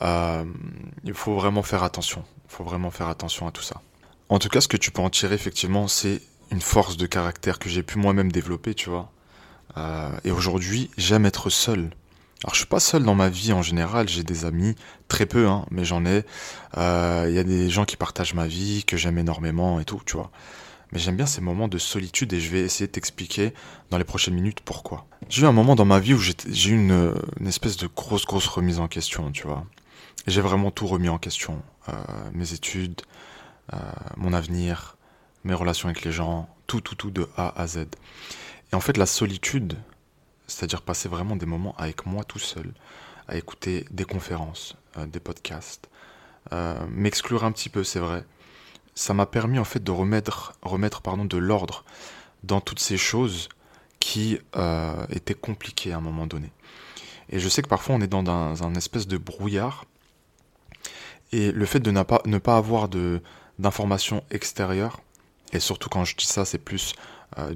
il 0.00 1.14
faut 1.14 1.34
vraiment 1.34 1.62
faire 1.62 1.82
attention. 1.82 2.24
Il 2.48 2.54
faut 2.54 2.64
vraiment 2.64 2.90
faire 2.90 3.08
attention 3.08 3.46
à 3.46 3.50
tout 3.50 3.62
ça. 3.62 3.82
En 4.28 4.38
tout 4.38 4.48
cas, 4.48 4.60
ce 4.60 4.68
que 4.68 4.76
tu 4.76 4.90
peux 4.90 5.02
en 5.02 5.10
tirer 5.10 5.34
effectivement, 5.34 5.88
c'est 5.88 6.22
une 6.50 6.60
force 6.60 6.96
de 6.96 7.06
caractère 7.06 7.58
que 7.58 7.68
j'ai 7.68 7.82
pu 7.82 7.98
moi-même 7.98 8.32
développer, 8.32 8.74
tu 8.74 8.88
vois. 8.88 9.10
et 10.24 10.30
aujourd'hui, 10.30 10.90
j'aime 10.96 11.26
être 11.26 11.50
seul. 11.50 11.90
Alors 12.46 12.54
je 12.54 12.60
suis 12.60 12.68
pas 12.68 12.78
seul 12.78 13.02
dans 13.02 13.16
ma 13.16 13.28
vie 13.28 13.52
en 13.52 13.60
général, 13.60 14.08
j'ai 14.08 14.22
des 14.22 14.44
amis, 14.44 14.76
très 15.08 15.26
peu, 15.26 15.48
hein, 15.48 15.66
mais 15.72 15.84
j'en 15.84 16.06
ai. 16.06 16.18
Il 16.74 16.78
euh, 16.78 17.28
y 17.28 17.40
a 17.40 17.42
des 17.42 17.68
gens 17.68 17.84
qui 17.84 17.96
partagent 17.96 18.34
ma 18.34 18.46
vie, 18.46 18.84
que 18.84 18.96
j'aime 18.96 19.18
énormément 19.18 19.80
et 19.80 19.84
tout, 19.84 20.00
tu 20.06 20.14
vois. 20.14 20.30
Mais 20.92 21.00
j'aime 21.00 21.16
bien 21.16 21.26
ces 21.26 21.40
moments 21.40 21.66
de 21.66 21.76
solitude 21.76 22.32
et 22.32 22.38
je 22.38 22.48
vais 22.50 22.60
essayer 22.60 22.86
de 22.86 22.92
t'expliquer 22.92 23.52
dans 23.90 23.98
les 23.98 24.04
prochaines 24.04 24.34
minutes 24.34 24.60
pourquoi. 24.60 25.06
J'ai 25.28 25.42
eu 25.42 25.46
un 25.46 25.52
moment 25.52 25.74
dans 25.74 25.84
ma 25.84 25.98
vie 25.98 26.14
où 26.14 26.20
j'ai 26.20 26.70
eu 26.70 26.74
une, 26.74 27.14
espèce 27.44 27.76
de 27.78 27.88
grosse, 27.88 28.24
grosse 28.24 28.46
remise 28.46 28.78
en 28.78 28.86
question, 28.86 29.32
tu 29.32 29.48
vois. 29.48 29.64
J'ai 30.28 30.40
vraiment 30.40 30.70
tout 30.70 30.86
remis 30.86 31.08
en 31.08 31.18
question. 31.18 31.60
Euh, 31.88 31.94
mes 32.32 32.52
études, 32.52 33.02
euh, 33.72 33.76
mon 34.16 34.32
avenir, 34.32 34.96
mes 35.42 35.54
relations 35.54 35.88
avec 35.88 36.04
les 36.04 36.12
gens, 36.12 36.48
tout, 36.68 36.80
tout, 36.80 36.94
tout 36.94 37.10
de 37.10 37.28
A 37.36 37.60
à 37.60 37.66
Z. 37.66 37.86
Et 38.72 38.76
en 38.76 38.80
fait, 38.80 38.96
la 38.98 39.06
solitude, 39.06 39.76
c'est-à-dire 40.46 40.82
passer 40.82 41.08
vraiment 41.08 41.36
des 41.36 41.46
moments 41.46 41.74
avec 41.78 42.06
moi 42.06 42.24
tout 42.24 42.38
seul, 42.38 42.72
à 43.28 43.36
écouter 43.36 43.84
des 43.90 44.04
conférences, 44.04 44.76
euh, 44.96 45.06
des 45.06 45.20
podcasts, 45.20 45.88
euh, 46.52 46.78
m'exclure 46.90 47.44
un 47.44 47.52
petit 47.52 47.68
peu, 47.68 47.84
c'est 47.84 47.98
vrai. 47.98 48.24
Ça 48.94 49.14
m'a 49.14 49.26
permis 49.26 49.58
en 49.58 49.64
fait 49.64 49.82
de 49.82 49.90
remettre, 49.90 50.52
pardon, 51.02 51.24
de 51.24 51.36
l'ordre 51.36 51.84
dans 52.44 52.60
toutes 52.60 52.80
ces 52.80 52.96
choses 52.96 53.48
qui 53.98 54.38
euh, 54.54 55.06
étaient 55.10 55.34
compliquées 55.34 55.92
à 55.92 55.98
un 55.98 56.00
moment 56.00 56.26
donné. 56.26 56.50
Et 57.28 57.40
je 57.40 57.48
sais 57.48 57.60
que 57.60 57.68
parfois 57.68 57.96
on 57.96 58.00
est 58.00 58.06
dans 58.06 58.24
un, 58.30 58.74
espèce 58.74 59.08
de 59.08 59.18
brouillard. 59.18 59.84
Et 61.32 61.50
le 61.50 61.66
fait 61.66 61.80
de 61.80 61.90
ne 61.90 62.02
pas, 62.04 62.22
ne 62.24 62.38
pas 62.38 62.56
avoir 62.56 62.88
d'informations 63.58 64.22
extérieures, 64.30 65.00
et 65.52 65.58
surtout 65.58 65.88
quand 65.88 66.04
je 66.04 66.14
dis 66.16 66.26
ça, 66.26 66.44
c'est 66.44 66.58
plus 66.58 66.94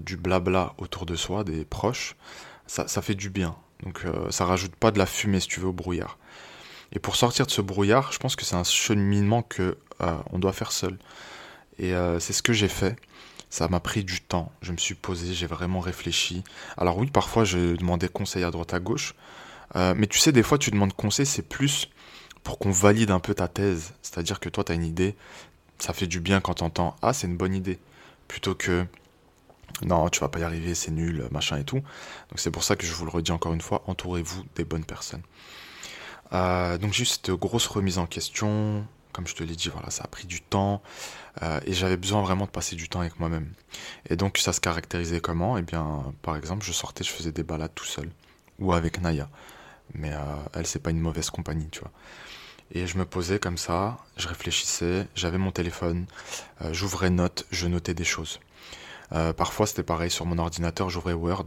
du 0.00 0.16
blabla 0.16 0.74
autour 0.78 1.06
de 1.06 1.14
soi, 1.14 1.44
des 1.44 1.64
proches, 1.64 2.16
ça, 2.70 3.02
fait 3.02 3.14
du 3.14 3.30
bien. 3.30 3.56
Donc 3.82 4.02
euh, 4.04 4.30
ça 4.30 4.44
rajoute 4.44 4.74
pas 4.76 4.90
de 4.90 4.98
la 4.98 5.06
fumée 5.06 5.40
si 5.40 5.48
tu 5.48 5.60
veux 5.60 5.68
au 5.68 5.72
brouillard. 5.72 6.18
Et 6.92 6.98
pour 6.98 7.16
sortir 7.16 7.46
de 7.46 7.50
ce 7.50 7.60
brouillard, 7.60 8.12
je 8.12 8.18
pense 8.18 8.36
que 8.36 8.44
c'est 8.44 8.56
un 8.56 8.64
cheminement 8.64 9.42
que 9.42 9.76
euh, 10.02 10.16
on 10.32 10.38
doit 10.38 10.52
faire 10.52 10.72
seul. 10.72 10.98
Et 11.78 11.94
euh, 11.94 12.20
c'est 12.20 12.32
ce 12.32 12.42
que 12.42 12.52
j'ai 12.52 12.68
fait. 12.68 12.96
Ça 13.48 13.66
m'a 13.68 13.80
pris 13.80 14.04
du 14.04 14.20
temps. 14.20 14.52
Je 14.62 14.70
me 14.70 14.76
suis 14.76 14.94
posé, 14.94 15.34
j'ai 15.34 15.46
vraiment 15.46 15.80
réfléchi. 15.80 16.44
Alors 16.76 16.98
oui, 16.98 17.08
parfois 17.10 17.44
je 17.44 17.74
demandais 17.74 18.08
conseil 18.08 18.44
à 18.44 18.50
droite 18.52 18.72
à 18.72 18.78
gauche. 18.78 19.14
mais 19.74 20.06
tu 20.06 20.18
sais, 20.18 20.30
des 20.30 20.44
fois 20.44 20.58
tu 20.58 20.70
demandes 20.70 20.92
conseil, 20.92 21.26
c'est 21.26 21.48
plus 21.48 21.88
pour 22.44 22.58
qu'on 22.58 22.70
valide 22.70 23.10
un 23.10 23.20
peu 23.20 23.34
ta 23.34 23.48
thèse. 23.48 23.94
C'est-à-dire 24.02 24.38
que 24.38 24.48
toi, 24.48 24.62
tu 24.62 24.72
as 24.72 24.76
une 24.76 24.84
idée. 24.84 25.16
Ça 25.78 25.92
fait 25.92 26.06
du 26.06 26.20
bien 26.20 26.40
quand 26.40 26.54
tu 26.54 26.64
entends 26.64 26.94
Ah, 27.02 27.12
c'est 27.12 27.26
une 27.26 27.36
bonne 27.36 27.54
idée. 27.54 27.78
Plutôt 28.28 28.54
que 28.54 28.86
non, 29.82 30.08
tu 30.08 30.20
vas 30.20 30.28
pas 30.28 30.38
y 30.40 30.44
arriver, 30.44 30.74
c'est 30.74 30.90
nul, 30.90 31.26
machin 31.30 31.58
et 31.58 31.64
tout. 31.64 31.76
Donc 31.76 32.36
c'est 32.36 32.50
pour 32.50 32.64
ça 32.64 32.76
que 32.76 32.84
je 32.86 32.92
vous 32.92 33.04
le 33.04 33.10
redis 33.10 33.32
encore 33.32 33.52
une 33.52 33.60
fois, 33.60 33.82
entourez-vous 33.86 34.44
des 34.56 34.64
bonnes 34.64 34.84
personnes. 34.84 35.22
Euh, 36.32 36.78
donc 36.78 36.92
juste 36.92 37.30
grosse 37.30 37.66
remise 37.66 37.98
en 37.98 38.06
question, 38.06 38.86
comme 39.12 39.26
je 39.26 39.34
te 39.34 39.42
l'ai 39.42 39.56
dit, 39.56 39.68
voilà, 39.68 39.90
ça 39.90 40.04
a 40.04 40.06
pris 40.06 40.26
du 40.26 40.40
temps 40.40 40.82
euh, 41.42 41.60
et 41.64 41.72
j'avais 41.72 41.96
besoin 41.96 42.22
vraiment 42.22 42.44
de 42.44 42.50
passer 42.50 42.76
du 42.76 42.88
temps 42.88 43.00
avec 43.00 43.18
moi-même. 43.18 43.52
Et 44.08 44.16
donc 44.16 44.38
ça 44.38 44.52
se 44.52 44.60
caractérisait 44.60 45.20
comment? 45.20 45.56
Eh 45.58 45.62
bien, 45.62 46.12
par 46.22 46.36
exemple, 46.36 46.64
je 46.64 46.72
sortais, 46.72 47.04
je 47.04 47.10
faisais 47.10 47.32
des 47.32 47.42
balades 47.42 47.74
tout 47.74 47.86
seul 47.86 48.10
ou 48.58 48.72
avec 48.72 49.00
Naya, 49.00 49.28
mais 49.94 50.12
euh, 50.12 50.18
elle 50.54 50.66
c'est 50.66 50.78
pas 50.78 50.90
une 50.90 51.00
mauvaise 51.00 51.30
compagnie, 51.30 51.68
tu 51.70 51.80
vois. 51.80 51.90
Et 52.72 52.86
je 52.86 52.98
me 52.98 53.04
posais 53.04 53.40
comme 53.40 53.58
ça, 53.58 53.98
je 54.16 54.28
réfléchissais, 54.28 55.08
j'avais 55.16 55.38
mon 55.38 55.50
téléphone, 55.50 56.06
j'ouvrais 56.70 57.10
notes, 57.10 57.44
je 57.50 57.66
notais 57.66 57.94
des 57.94 58.04
choses. 58.04 58.38
Euh, 59.12 59.32
parfois, 59.32 59.66
c'était 59.66 59.82
pareil 59.82 60.10
sur 60.10 60.26
mon 60.26 60.38
ordinateur, 60.38 60.90
j'ouvrais 60.90 61.12
Word, 61.12 61.46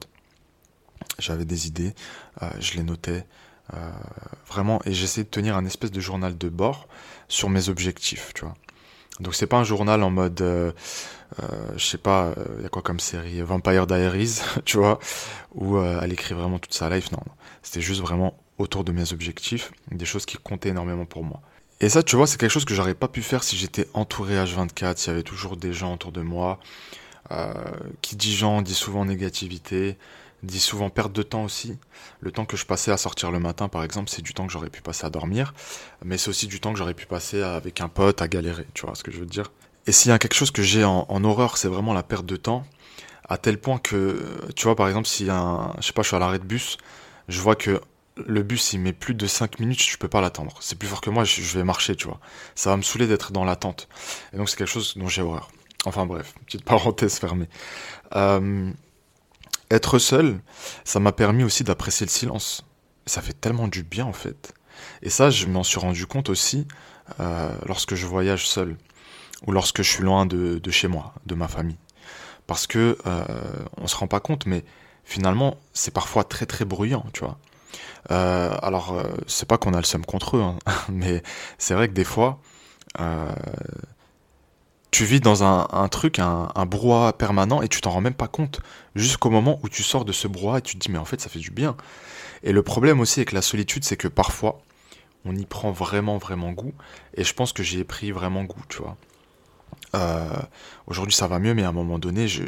j'avais 1.20 1.46
des 1.46 1.68
idées, 1.68 1.94
euh, 2.42 2.50
je 2.60 2.76
les 2.76 2.84
notais. 2.84 3.26
Euh, 3.74 3.90
vraiment, 4.48 4.82
et 4.86 4.94
j'essayais 4.94 5.24
de 5.24 5.30
tenir 5.30 5.56
un 5.56 5.66
espèce 5.66 5.92
de 5.92 6.02
journal 6.02 6.38
de 6.38 6.50
bord 6.50 6.88
sur 7.30 7.50
mes 7.50 7.70
objectifs, 7.70 8.34
tu 8.36 8.44
vois. 8.44 8.56
Donc 9.20 9.36
c'est 9.36 9.48
pas 9.48 9.58
un 9.58 9.64
journal 9.64 10.04
en 10.04 10.10
mode, 10.10 10.40
je 10.40 11.86
sais 11.86 12.00
pas, 12.00 12.34
il 12.58 12.64
y 12.64 12.66
a 12.66 12.70
quoi 12.70 12.82
comme 12.82 13.00
série, 13.00 13.42
Vampire 13.42 13.88
Diaries, 13.88 14.42
tu 14.66 14.78
vois, 14.78 15.00
où 15.54 15.80
elle 15.80 16.12
écrit 16.12 16.34
vraiment 16.34 16.60
toute 16.60 16.74
sa 16.74 16.90
life. 16.90 17.12
Non, 17.12 17.20
non. 17.26 17.34
c'était 17.62 17.80
juste 17.80 18.02
vraiment 18.02 18.38
autour 18.58 18.84
de 18.84 18.92
mes 18.92 19.14
objectifs, 19.14 19.72
des 19.92 20.06
choses 20.06 20.26
qui 20.26 20.38
comptaient 20.38 20.70
énormément 20.70 21.06
pour 21.06 21.24
moi. 21.24 21.42
Et 21.80 21.90
ça, 21.90 22.02
tu 22.02 22.16
vois, 22.16 22.28
c'est 22.28 22.40
quelque 22.40 22.50
chose 22.50 22.66
que 22.66 22.74
j'aurais 22.74 22.94
pas 22.94 23.08
pu 23.08 23.22
faire 23.22 23.44
si 23.44 23.58
j'étais 23.58 23.88
entouré 23.94 24.36
H24, 24.36 24.98
s'il 24.98 25.10
y 25.10 25.14
avait 25.14 25.24
toujours 25.24 25.58
des 25.58 25.74
gens 25.74 25.94
autour 25.94 26.12
de 26.12 26.22
moi, 26.22 26.60
qui 28.02 28.16
dit 28.16 28.36
gens 28.36 28.62
dit 28.62 28.76
souvent 28.76 29.06
négativité, 29.06 29.98
dit 30.44 30.60
souvent 30.60 30.90
perte 30.90 31.14
de 31.14 31.24
temps 31.24 31.44
aussi. 31.44 31.78
Le 32.20 32.32
temps 32.32 32.46
que 32.46 32.58
je 32.58 32.66
passais 32.66 32.92
à 32.92 32.98
sortir 32.98 33.32
le 33.32 33.40
matin, 33.40 33.70
par 33.70 33.84
exemple, 33.84 34.10
c'est 34.10 34.22
du 34.22 34.34
temps 34.34 34.46
que 34.46 34.52
j'aurais 34.52 34.70
pu 34.70 34.82
passer 34.82 35.06
à 35.06 35.10
dormir, 35.10 35.54
mais 36.04 36.18
c'est 36.18 36.30
aussi 36.30 36.48
du 36.48 36.60
temps 36.60 36.74
que 36.74 36.78
j'aurais 36.78 36.94
pu 36.94 37.06
passer 37.06 37.42
avec 37.42 37.82
un 37.82 37.88
pote 37.90 38.22
à 38.22 38.28
galérer, 38.28 38.68
tu 38.74 38.86
vois 38.86 38.96
ce 38.96 39.04
que 39.04 39.12
je 39.12 39.20
veux 39.20 39.26
dire. 39.26 39.52
Et 39.88 39.92
s'il 39.92 40.10
y 40.10 40.14
a 40.14 40.20
quelque 40.20 40.36
chose 40.36 40.52
que 40.52 40.62
j'ai 40.62 40.84
en, 40.84 41.24
horreur, 41.24 41.58
c'est 41.58 41.68
vraiment 41.68 41.94
la 41.94 42.04
perte 42.04 42.26
de 42.26 42.36
temps, 42.36 42.66
à 43.28 43.38
tel 43.38 43.58
point 43.60 43.80
que, 43.80 44.22
tu 44.56 44.66
vois, 44.66 44.76
par 44.76 44.88
exemple, 44.88 45.08
si 45.08 45.30
un, 45.30 45.74
je 45.80 45.88
sais 45.88 45.94
pas, 45.94 46.04
je 46.04 46.08
suis 46.08 46.16
à 46.16 46.20
l'arrêt 46.20 46.40
de 46.40 46.46
bus, 46.46 46.78
je 47.28 47.40
vois 47.40 47.56
que 47.56 47.82
le 48.16 48.44
bus 48.44 48.74
il 48.74 48.80
met 48.80 48.94
plus 48.94 49.16
de 49.16 49.26
5 49.26 49.60
minutes, 49.60 49.82
je 49.82 49.98
peux 49.98 50.08
pas 50.08 50.22
l'attendre. 50.22 50.56
C'est 50.60 50.78
plus 50.78 50.88
fort 50.88 51.02
que 51.02 51.10
moi, 51.10 51.24
je 51.24 51.42
vais 51.58 51.64
marcher, 51.64 51.96
tu 51.96 52.08
vois. 52.08 52.20
Ça 52.56 52.70
va 52.70 52.78
me 52.78 52.84
saouler 52.84 53.08
d'être 53.08 53.32
dans 53.32 53.44
l'attente. 53.44 53.88
Et 54.34 54.38
donc 54.38 54.50
c'est 54.50 54.58
quelque 54.58 54.68
chose 54.68 54.94
dont 54.98 55.08
j'ai 55.08 55.22
horreur. 55.22 55.50
Enfin 55.86 56.06
bref, 56.06 56.34
petite 56.46 56.64
parenthèse 56.64 57.18
fermée. 57.20 57.48
Euh, 58.16 58.72
être 59.70 60.00
seul, 60.00 60.40
ça 60.84 61.00
m'a 61.00 61.12
permis 61.12 61.44
aussi 61.44 61.64
d'apprécier 61.64 62.06
le 62.06 62.12
silence. 62.12 62.66
Ça 63.06 63.22
fait 63.22 63.34
tellement 63.34 63.68
du 63.68 63.84
bien 63.84 64.06
en 64.06 64.14
fait. 64.14 64.54
Et 65.02 65.10
ça, 65.10 65.30
je 65.30 65.48
m'en 65.48 65.64
suis 65.64 65.80
rendu 65.80 66.06
compte 66.06 66.30
aussi 66.30 66.68
euh, 67.20 67.52
lorsque 67.66 67.96
je 67.96 68.06
voyage 68.06 68.48
seul 68.48 68.78
ou 69.46 69.52
lorsque 69.52 69.82
je 69.82 69.90
suis 69.90 70.04
loin 70.04 70.26
de, 70.26 70.62
chez 70.70 70.88
moi, 70.88 71.14
de 71.26 71.36
ma 71.36 71.48
famille. 71.48 71.78
Parce 72.48 72.68
que 72.68 72.98
euh, 73.06 73.24
on 73.78 73.88
se 73.88 73.96
rend 73.96 74.08
pas 74.08 74.20
compte, 74.20 74.46
mais 74.46 74.64
finalement, 75.04 75.58
c'est 75.74 75.94
parfois 75.94 76.24
très 76.24 76.46
très 76.46 76.66
bruyant, 76.66 77.06
tu 77.14 77.22
vois. 77.22 77.38
Euh, 78.12 78.56
alors, 78.62 79.02
c'est 79.28 79.48
pas 79.48 79.58
qu'on 79.58 79.74
a 79.74 79.78
le 79.78 79.84
seum 79.84 80.06
contre 80.06 80.38
eux, 80.38 80.42
hein, 80.42 80.58
mais 80.90 81.24
c'est 81.58 81.74
vrai 81.74 81.88
que 81.88 81.94
des 81.94 82.04
fois, 82.04 82.40
tu 84.94 85.06
vis 85.06 85.20
dans 85.20 85.44
un, 85.44 85.88
truc, 85.88 86.20
un, 86.20 86.66
brouhaha 86.68 87.14
permanent 87.14 87.64
et 87.64 87.68
tu 87.68 87.82
t'en 87.82 87.90
rends 87.90 88.02
même 88.02 88.14
pas 88.14 88.28
compte 88.28 88.62
jusqu'au 88.94 89.32
moment 89.32 89.60
où 89.64 89.70
tu 89.70 89.82
sors 89.82 90.06
de 90.06 90.12
ce 90.12 90.28
brouhaha 90.28 90.60
et 90.60 90.62
tu 90.62 90.78
te 90.78 90.80
dis 90.80 90.92
mais 90.92 91.00
en 91.00 91.06
fait 91.06 91.20
ça 91.20 91.30
fait 91.30 91.40
du 91.40 91.50
bien. 91.50 91.76
Et 92.44 92.52
le 92.52 92.62
problème 92.62 93.00
aussi 93.00 93.20
avec 93.20 93.32
la 93.32 93.42
solitude 93.42 93.84
c'est 93.84 93.98
que 93.98 94.08
parfois 94.08 94.62
on 95.26 95.36
y 95.36 95.46
prend 95.46 95.72
vraiment 95.72 96.20
vraiment 96.20 96.52
goût 96.52 96.74
et 97.18 97.24
je 97.24 97.34
pense 97.34 97.54
que 97.54 97.64
j'y 97.64 97.80
ai 97.80 97.84
pris 97.84 98.12
vraiment 98.12 98.44
goût, 98.44 98.62
tu 98.70 98.84
vois. 98.84 98.96
Aujourd'hui, 100.88 101.14
ça 101.14 101.28
va 101.28 101.40
mieux, 101.40 101.54
mais 101.54 101.64
à 101.64 101.70
un 101.70 101.74
moment 101.74 102.00
donné, 102.00 102.28
je, 102.28 102.44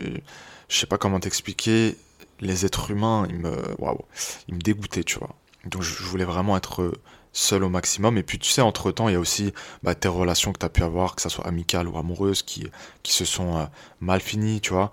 je 0.67 0.77
sais 0.77 0.87
pas 0.87 0.97
comment 0.97 1.19
t'expliquer. 1.19 1.95
Les 2.41 2.65
êtres 2.65 2.91
humains, 2.91 3.27
ils 3.29 3.37
me, 3.37 3.55
waouh, 3.79 3.99
ils 4.47 4.55
me 4.55 4.59
dégoûtaient, 4.59 5.03
tu 5.03 5.19
vois. 5.19 5.35
Donc, 5.65 5.83
je 5.83 6.03
voulais 6.03 6.25
vraiment 6.25 6.57
être 6.57 6.91
seul 7.35 7.63
au 7.63 7.69
maximum. 7.69 8.17
Et 8.17 8.23
puis 8.23 8.39
tu 8.39 8.49
sais, 8.49 8.61
entre 8.61 8.91
temps, 8.91 9.09
il 9.09 9.13
y 9.13 9.15
a 9.15 9.19
aussi 9.19 9.53
bah, 9.83 9.93
tes 9.93 10.07
relations 10.07 10.53
que 10.53 10.59
tu 10.59 10.65
as 10.65 10.69
pu 10.69 10.83
avoir, 10.83 11.15
que 11.15 11.21
ce 11.21 11.29
soit 11.29 11.45
amicales 11.45 11.87
ou 11.87 11.97
amoureuses, 11.97 12.41
qui, 12.41 12.67
qui 13.03 13.13
se 13.13 13.25
sont 13.25 13.57
euh, 13.57 13.65
mal 13.99 14.21
finies, 14.21 14.61
tu 14.61 14.73
vois. 14.73 14.91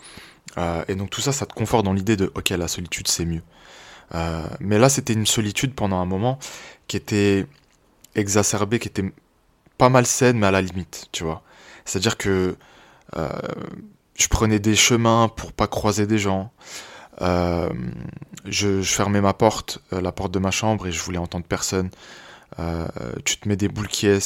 Euh, 0.58 0.84
et 0.88 0.96
donc 0.96 1.08
tout 1.08 1.22
ça, 1.22 1.32
ça 1.32 1.46
te 1.46 1.54
conforte 1.54 1.84
dans 1.84 1.92
l'idée 1.92 2.16
de, 2.16 2.30
ok, 2.34 2.50
la 2.50 2.68
solitude, 2.68 3.08
c'est 3.08 3.24
mieux. 3.24 3.42
Euh, 4.14 4.44
mais 4.60 4.78
là, 4.78 4.88
c'était 4.88 5.14
une 5.14 5.24
solitude 5.24 5.74
pendant 5.74 5.98
un 5.98 6.04
moment 6.04 6.38
qui 6.88 6.96
était 6.96 7.46
exacerbée, 8.16 8.78
qui 8.78 8.88
était 8.88 9.10
pas 9.78 9.88
mal 9.88 10.04
saine, 10.04 10.38
mais 10.38 10.48
à 10.48 10.50
la 10.50 10.60
limite, 10.60 11.06
tu 11.12 11.24
vois. 11.24 11.42
C'est-à-dire 11.84 12.18
que 12.18 12.56
je 13.14 14.28
prenais 14.28 14.58
des 14.58 14.74
chemins 14.74 15.28
pour 15.28 15.52
pas 15.52 15.66
croiser 15.66 16.06
des 16.06 16.18
gens. 16.18 16.50
je, 17.20 18.82
fermais 18.82 19.20
ma 19.20 19.32
porte, 19.32 19.80
la 19.92 20.12
porte 20.12 20.32
de 20.32 20.38
ma 20.38 20.50
chambre, 20.50 20.86
et 20.88 20.92
je 20.92 21.00
voulais 21.00 21.18
entendre 21.18 21.46
personne. 21.46 21.90
Euh, 22.58 22.86
tu 23.24 23.38
te 23.38 23.48
mets 23.48 23.56
des 23.56 23.68
boules 23.68 23.88
qui 23.88 24.06
euh, 24.06 24.20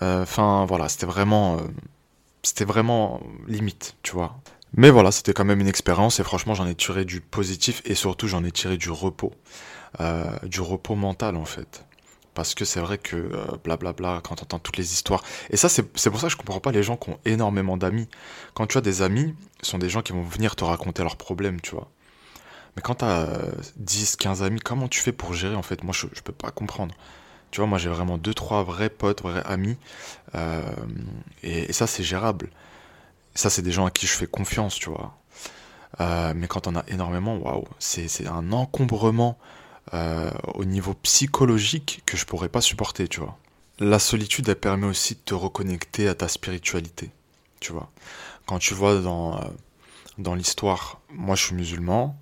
Enfin, 0.00 0.64
voilà, 0.66 0.88
c'était 0.88 1.06
vraiment, 1.06 1.56
euh, 1.56 1.60
c'était 2.42 2.64
vraiment 2.64 3.20
limite, 3.46 3.96
tu 4.02 4.12
vois. 4.12 4.36
Mais 4.76 4.90
voilà, 4.90 5.12
c'était 5.12 5.32
quand 5.32 5.44
même 5.44 5.60
une 5.60 5.68
expérience 5.68 6.18
et 6.20 6.24
franchement, 6.24 6.54
j'en 6.54 6.66
ai 6.66 6.74
tiré 6.74 7.04
du 7.04 7.20
positif 7.20 7.80
et 7.84 7.94
surtout, 7.94 8.26
j'en 8.26 8.42
ai 8.44 8.50
tiré 8.50 8.76
du 8.76 8.90
repos, 8.90 9.32
du 10.42 10.60
repos 10.60 10.96
mental 10.96 11.36
en 11.36 11.44
fait. 11.44 11.84
Parce 12.34 12.54
que 12.56 12.64
c'est 12.64 12.80
vrai 12.80 12.98
que 12.98 13.16
blablabla, 13.62 13.92
bla 13.92 13.92
bla, 13.92 14.20
quand 14.24 14.34
toutes 14.58 14.76
les 14.76 14.92
histoires. 14.92 15.22
Et 15.50 15.56
ça, 15.56 15.68
c'est 15.68 16.10
pour 16.10 16.18
ça 16.18 16.26
que 16.26 16.32
je 16.32 16.36
comprends 16.36 16.58
pas 16.58 16.72
les 16.72 16.82
gens 16.82 16.96
qui 16.96 17.10
ont 17.10 17.18
énormément 17.24 17.76
d'amis. 17.76 18.08
Quand 18.54 18.66
tu 18.66 18.76
as 18.76 18.80
des 18.80 19.02
amis, 19.02 19.36
ce 19.62 19.70
sont 19.70 19.78
des 19.78 19.88
gens 19.88 20.02
qui 20.02 20.12
vont 20.12 20.22
venir 20.22 20.56
te 20.56 20.64
raconter 20.64 21.04
leurs 21.04 21.16
problèmes, 21.16 21.60
tu 21.60 21.70
vois. 21.70 21.88
Mais 22.76 22.82
quand 22.82 22.96
t'as 22.96 23.28
10, 23.76 24.16
15 24.16 24.42
amis, 24.42 24.60
comment 24.60 24.88
tu 24.88 25.00
fais 25.00 25.12
pour 25.12 25.34
gérer 25.34 25.54
en 25.54 25.62
fait? 25.62 25.84
Moi, 25.84 25.94
je, 25.96 26.06
je 26.12 26.22
peux 26.22 26.32
pas 26.32 26.50
comprendre. 26.50 26.94
Tu 27.54 27.60
vois, 27.60 27.68
moi 27.68 27.78
j'ai 27.78 27.88
vraiment 27.88 28.18
deux, 28.18 28.34
trois 28.34 28.64
vrais 28.64 28.90
potes, 28.90 29.22
vrais 29.22 29.44
amis. 29.44 29.76
Euh, 30.34 30.60
et, 31.44 31.72
ça, 31.72 31.86
c'est 31.86 32.02
gérable. 32.02 32.50
Ça, 33.36 33.48
c'est 33.48 33.62
des 33.62 33.70
gens 33.70 33.86
à 33.86 33.92
qui 33.92 34.08
je 34.08 34.12
fais 34.12 34.26
confiance, 34.26 34.74
tu 34.74 34.90
vois. 34.90 35.16
Euh, 36.00 36.32
mais 36.34 36.48
quand 36.48 36.66
on 36.66 36.74
a 36.74 36.82
énormément, 36.88 37.36
waouh, 37.36 37.68
c'est 37.78 38.26
un 38.26 38.50
encombrement 38.50 39.38
euh, 39.92 40.32
au 40.54 40.64
niveau 40.64 40.94
psychologique 40.94 42.02
que 42.06 42.16
je 42.16 42.26
pourrais 42.26 42.48
pas 42.48 42.60
supporter, 42.60 43.06
tu 43.06 43.20
vois. 43.20 43.38
La 43.78 44.00
solitude, 44.00 44.48
elle 44.48 44.56
permet 44.56 44.88
aussi 44.88 45.14
de 45.14 45.20
te 45.24 45.34
reconnecter 45.34 46.08
à 46.08 46.16
ta 46.16 46.26
spiritualité, 46.26 47.12
tu 47.60 47.70
vois. 47.70 47.88
Quand 48.46 48.58
tu 48.58 48.74
vois 48.74 48.98
dans, 48.98 49.40
dans 50.18 50.34
l'histoire, 50.34 50.98
moi 51.08 51.36
je 51.36 51.44
suis 51.44 51.54
musulman, 51.54 52.18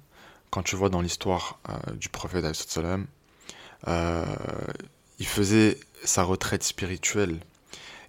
quand 0.51 0.63
tu 0.63 0.77
vois 0.77 0.91
dans 0.91 1.01
l'histoire 1.01 1.59
du 1.95 2.11
prophète, 2.11 2.45
euh, 3.89 4.25
il 5.23 5.29
faisait 5.29 5.79
sa 6.03 6.25
retraite 6.25 6.65
spirituelle. 6.65 7.39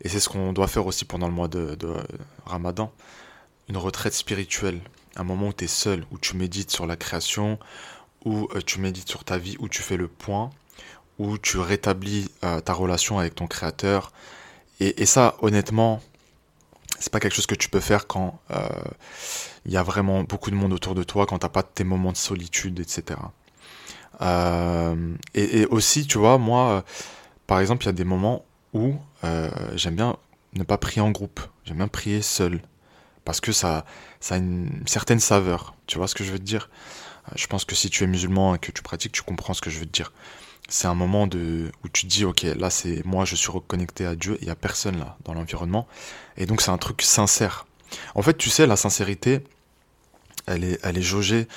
Et 0.01 0.09
c'est 0.09 0.19
ce 0.19 0.29
qu'on 0.29 0.51
doit 0.51 0.67
faire 0.67 0.87
aussi 0.87 1.05
pendant 1.05 1.27
le 1.27 1.33
mois 1.33 1.47
de, 1.47 1.77
Ramadan. 2.43 2.91
Une 3.69 3.77
retraite 3.77 4.15
spirituelle. 4.15 4.81
Un 5.15 5.23
moment 5.23 5.49
où 5.49 5.53
tu 5.53 5.65
es 5.65 5.67
seul, 5.67 6.07
où 6.09 6.17
tu 6.17 6.35
médites 6.35 6.71
sur 6.71 6.87
la 6.87 6.95
création, 6.95 7.59
où 8.25 8.49
euh, 8.55 8.61
tu 8.65 8.79
médites 8.79 9.07
sur 9.07 9.23
ta 9.23 9.37
vie, 9.37 9.55
où 9.59 9.69
tu 9.69 9.83
fais 9.83 9.95
le 9.95 10.07
point, 10.07 10.49
où 11.19 11.37
tu 11.37 11.59
rétablis 11.59 12.31
euh, 12.43 12.61
ta 12.61 12.73
relation 12.73 13.19
avec 13.19 13.35
ton 13.35 13.45
créateur. 13.45 14.11
Et, 14.79 15.05
ça, 15.05 15.35
honnêtement, 15.43 16.01
c'est 16.99 17.11
pas 17.11 17.19
quelque 17.19 17.35
chose 17.35 17.45
que 17.45 17.53
tu 17.53 17.69
peux 17.69 17.79
faire 17.79 18.07
quand 18.07 18.39
euh, 18.49 18.67
il 19.67 19.71
y 19.71 19.77
a 19.77 19.83
vraiment 19.83 20.23
beaucoup 20.23 20.49
de 20.49 20.55
monde 20.55 20.73
autour 20.73 20.95
de 20.95 21.03
toi, 21.03 21.27
quand 21.27 21.37
t'as 21.37 21.49
pas 21.49 21.61
tes 21.61 21.83
moments 21.83 22.11
de 22.11 22.17
solitude, 22.17 22.79
etc. 22.79 23.19
Euh, 24.21 25.15
et, 25.33 25.65
aussi, 25.67 26.05
tu 26.05 26.17
vois, 26.17 26.37
moi, 26.37 26.69
euh, 26.69 26.81
par 27.47 27.59
exemple, 27.59 27.83
il 27.83 27.87
y 27.87 27.89
a 27.89 27.93
des 27.93 28.03
moments 28.03 28.45
où 28.73 28.95
euh, 29.23 29.49
j'aime 29.75 29.95
bien 29.95 30.17
ne 30.53 30.63
pas 30.63 30.77
prier 30.77 31.01
en 31.01 31.11
groupe. 31.11 31.39
J'aime 31.65 31.77
bien 31.77 31.87
prier 31.87 32.21
seul. 32.21 32.61
Parce 33.25 33.39
que 33.39 33.51
ça, 33.51 33.85
ça 34.19 34.35
a 34.35 34.37
une 34.37 34.83
certaine 34.85 35.19
saveur. 35.19 35.75
Tu 35.87 35.97
vois 35.97 36.07
ce 36.07 36.15
que 36.15 36.23
je 36.23 36.31
veux 36.31 36.39
te 36.39 36.43
dire? 36.43 36.69
Je 37.35 37.47
pense 37.47 37.63
que 37.63 37.73
si 37.73 37.89
tu 37.89 38.03
es 38.03 38.07
musulman 38.07 38.55
et 38.55 38.59
que 38.59 38.71
tu 38.71 38.81
pratiques, 38.81 39.13
tu 39.13 39.21
comprends 39.21 39.53
ce 39.53 39.61
que 39.61 39.69
je 39.69 39.79
veux 39.79 39.85
te 39.85 39.91
dire. 39.91 40.11
C'est 40.67 40.87
un 40.87 40.93
moment 40.93 41.23
où 41.23 41.89
tu 41.89 42.03
te 42.03 42.07
dis, 42.07 42.25
ok, 42.25 42.41
là 42.41 42.69
c'est 42.69 43.05
moi, 43.05 43.25
je 43.25 43.35
suis 43.35 43.51
reconnecté 43.51 44.05
à 44.05 44.15
Dieu, 44.15 44.37
il 44.41 44.45
n'y 44.45 44.51
a 44.51 44.55
personne 44.55 44.97
là 44.97 45.17
dans 45.23 45.33
l'environnement. 45.33 45.87
Et 46.37 46.45
donc 46.45 46.61
c'est 46.61 46.71
un 46.71 46.77
truc 46.77 47.01
sincère. 47.01 47.65
En 48.15 48.21
fait, 48.21 48.37
tu 48.37 48.49
sais, 48.49 48.65
la 48.65 48.75
sincérité, 48.75 49.41
elle 50.47 50.63
est, 50.63 50.79
elle 50.83 50.97
est 50.97 51.03
jaugée 51.03 51.47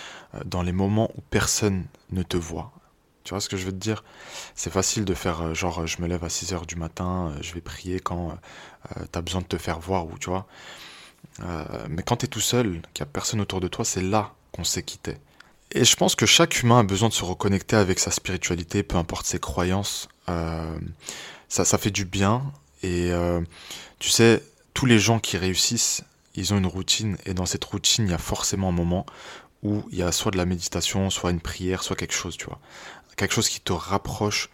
dans 0.44 0.62
les 0.62 0.72
moments 0.72 1.10
où 1.16 1.20
personne 1.30 1.84
ne 2.10 2.22
te 2.22 2.36
voit. 2.36 2.72
Tu 3.24 3.30
vois 3.30 3.40
ce 3.40 3.48
que 3.48 3.56
je 3.56 3.66
veux 3.66 3.72
te 3.72 3.76
dire? 3.76 4.04
C'est 4.54 4.72
facile 4.72 5.04
de 5.04 5.14
faire 5.14 5.42
euh, 5.42 5.54
genre 5.54 5.86
je 5.86 6.00
me 6.00 6.06
lève 6.06 6.22
à 6.22 6.28
6 6.28 6.52
heures 6.52 6.66
du 6.66 6.76
matin, 6.76 7.32
euh, 7.32 7.42
je 7.42 7.54
vais 7.54 7.60
prier 7.60 7.98
quand 8.00 8.38
tu 9.12 9.18
as 9.18 9.22
besoin 9.22 9.40
de 9.40 9.46
te 9.46 9.58
faire 9.58 9.80
voir 9.80 10.06
ou 10.06 10.16
tu 10.18 10.30
vois. 10.30 10.46
mais 11.88 12.02
quand 12.04 12.18
tu 12.18 12.26
es 12.26 12.28
tout 12.28 12.40
seul, 12.40 12.80
qu'il 12.94 13.02
n'y 13.04 13.08
a 13.08 13.12
personne 13.12 13.40
autour 13.40 13.60
de 13.60 13.66
toi, 13.66 13.84
c'est 13.84 14.02
là 14.02 14.32
qu'on 14.52 14.62
sait 14.62 14.84
qui 14.84 14.98
t'es. 14.98 15.18
Et 15.72 15.84
je 15.84 15.96
pense 15.96 16.14
que 16.14 16.24
chaque 16.24 16.62
humain 16.62 16.78
a 16.78 16.82
besoin 16.84 17.08
de 17.08 17.14
se 17.14 17.24
reconnecter 17.24 17.74
avec 17.74 17.98
sa 17.98 18.12
spiritualité, 18.12 18.84
peu 18.84 18.96
importe 18.96 19.26
ses 19.26 19.40
croyances. 19.40 20.08
ça, 20.28 21.64
ça 21.64 21.78
fait 21.78 21.90
du 21.90 22.04
bien. 22.04 22.44
Et 22.84 23.10
tu 23.98 24.10
sais, 24.10 24.40
tous 24.72 24.86
les 24.86 25.00
gens 25.00 25.18
qui 25.18 25.36
réussissent, 25.36 26.04
ils 26.36 26.52
ont 26.52 26.58
une 26.58 26.66
routine 26.66 27.16
et 27.26 27.34
dans 27.34 27.46
cette 27.46 27.64
routine, 27.64 28.04
il 28.06 28.10
y 28.10 28.14
a 28.14 28.18
forcément 28.18 28.68
un 28.68 28.72
moment 28.72 29.06
où 29.66 29.84
il 29.90 29.98
y 29.98 30.02
a 30.02 30.12
soit 30.12 30.30
de 30.30 30.36
la 30.36 30.46
méditation, 30.46 31.10
soit 31.10 31.32
une 31.32 31.40
prière, 31.40 31.82
soit 31.82 31.96
quelque 31.96 32.14
chose, 32.14 32.36
tu 32.36 32.46
vois. 32.46 32.60
Quelque 33.16 33.34
chose 33.34 33.48
qui 33.48 33.60
te 33.60 33.72
rapproche 33.72 34.50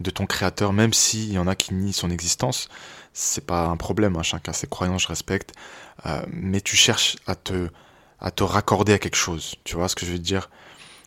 de 0.00 0.10
ton 0.10 0.26
créateur, 0.26 0.72
même 0.72 0.92
s'il 0.92 1.32
y 1.32 1.38
en 1.38 1.46
a 1.46 1.54
qui 1.54 1.74
nient 1.74 1.92
son 1.92 2.10
existence, 2.10 2.68
c'est 3.12 3.44
pas 3.44 3.66
un 3.66 3.76
problème, 3.76 4.16
hein, 4.16 4.22
chacun 4.22 4.52
ses 4.52 4.66
croyances, 4.66 5.02
je 5.02 5.08
respecte, 5.08 5.52
euh, 6.06 6.22
mais 6.30 6.60
tu 6.60 6.76
cherches 6.76 7.16
à 7.26 7.34
te, 7.34 7.68
raccorder 8.20 8.94
à 8.94 8.98
quelque 8.98 9.16
chose, 9.16 9.56
tu 9.64 9.76
vois 9.76 9.88
ce 9.88 9.94
que 9.94 10.06
je 10.06 10.12
veux 10.12 10.18
dire? 10.18 10.50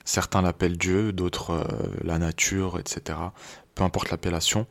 Certains 0.06 0.42
l'appellent 0.42 0.78
Dieu, 0.78 1.12
d'autres 1.12 1.52
euh, 1.52 1.64
la 2.04 2.18
nature, 2.18 2.80
etc. 2.80 3.18
Peu 3.76 3.84
importe 3.84 4.10
l'appellation, 4.10 4.66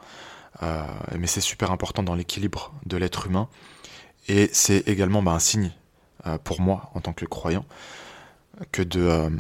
euh, 0.62 0.84
mais 1.16 1.28
c'est 1.28 1.40
super 1.40 1.70
important 1.70 2.02
dans 2.02 2.14
l'équilibre 2.14 2.72
de 2.86 2.96
l'être 2.96 3.26
humain 3.26 3.48
et 4.26 4.50
c'est 4.52 4.88
également 4.88 5.22
bah, 5.22 5.32
un 5.32 5.38
signe 5.38 5.72
pour 6.44 6.60
moi, 6.60 6.90
en 6.94 7.00
tant 7.00 7.12
que 7.14 7.24
croyant, 7.24 7.64
que 8.72 8.82
de, 8.82 9.00
euh, 9.00 9.30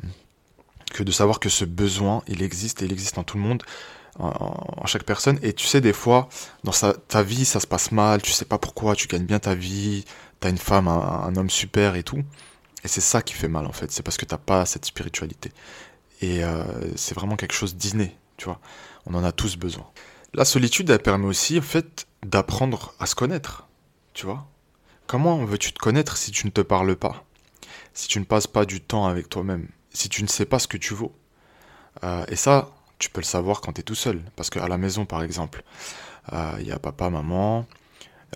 que 0.92 1.02
de 1.02 1.10
savoir 1.10 1.40
que 1.40 1.48
ce 1.48 1.64
besoin, 1.64 2.22
il 2.28 2.42
existe 2.42 2.82
et 2.82 2.86
il 2.86 2.92
existe 2.92 3.18
en 3.18 3.24
tout 3.24 3.36
le 3.36 3.42
monde, 3.42 3.62
en, 4.18 4.86
chaque 4.86 5.04
personne. 5.04 5.38
Et 5.42 5.52
tu 5.52 5.66
sais, 5.66 5.80
des 5.80 5.92
fois, 5.92 6.28
dans 6.64 6.72
ta 6.72 7.22
vie, 7.22 7.44
ça 7.44 7.60
se 7.60 7.66
passe 7.66 7.92
mal, 7.92 8.22
tu 8.22 8.32
sais 8.32 8.44
pas 8.44 8.58
pourquoi, 8.58 8.94
tu 8.94 9.06
gagnes 9.06 9.26
bien 9.26 9.38
ta 9.38 9.54
vie, 9.54 10.04
t'as 10.40 10.50
une 10.50 10.58
femme, 10.58 10.88
un, 10.88 11.34
homme 11.36 11.50
super 11.50 11.94
et 11.94 12.02
tout. 12.02 12.22
Et 12.84 12.88
c'est 12.88 13.00
ça 13.00 13.22
qui 13.22 13.34
fait 13.34 13.48
mal, 13.48 13.66
en 13.66 13.72
fait. 13.72 13.90
C'est 13.92 14.02
parce 14.02 14.16
que 14.16 14.24
t'as 14.24 14.38
pas 14.38 14.64
cette 14.66 14.84
spiritualité. 14.84 15.52
Et 16.20 16.44
euh, 16.44 16.64
c'est 16.96 17.14
vraiment 17.14 17.36
quelque 17.36 17.54
chose 17.54 17.76
d'inné, 17.76 18.16
tu 18.36 18.46
vois. 18.46 18.60
On 19.06 19.14
en 19.14 19.24
a 19.24 19.32
tous 19.32 19.56
besoin. 19.56 19.86
La 20.34 20.44
solitude, 20.44 20.90
elle 20.90 20.98
permet 20.98 21.26
aussi, 21.26 21.58
en 21.58 21.62
fait, 21.62 22.06
d'apprendre 22.24 22.94
à 22.98 23.06
se 23.06 23.14
connaître, 23.14 23.68
tu 24.14 24.26
vois. 24.26 24.46
Comment 25.06 25.44
veux-tu 25.44 25.72
te 25.72 25.78
connaître 25.78 26.16
si 26.16 26.32
tu 26.32 26.46
ne 26.46 26.50
te 26.50 26.60
parles 26.60 26.96
pas? 26.96 27.24
Si 27.98 28.06
tu 28.06 28.20
ne 28.20 28.24
passes 28.24 28.46
pas 28.46 28.64
du 28.64 28.80
temps 28.80 29.06
avec 29.06 29.28
toi-même 29.28 29.66
Si 29.92 30.08
tu 30.08 30.22
ne 30.22 30.28
sais 30.28 30.44
pas 30.44 30.60
ce 30.60 30.68
que 30.68 30.76
tu 30.76 30.94
vaux 30.94 31.12
euh, 32.04 32.24
Et 32.28 32.36
ça, 32.36 32.70
tu 33.00 33.10
peux 33.10 33.20
le 33.20 33.26
savoir 33.26 33.60
quand 33.60 33.72
tu 33.72 33.80
es 33.80 33.82
tout 33.82 33.96
seul. 33.96 34.22
Parce 34.36 34.50
qu'à 34.50 34.68
la 34.68 34.78
maison, 34.78 35.04
par 35.04 35.20
exemple, 35.24 35.64
il 36.30 36.38
euh, 36.38 36.62
y 36.62 36.70
a 36.70 36.78
papa, 36.78 37.10
maman, 37.10 37.66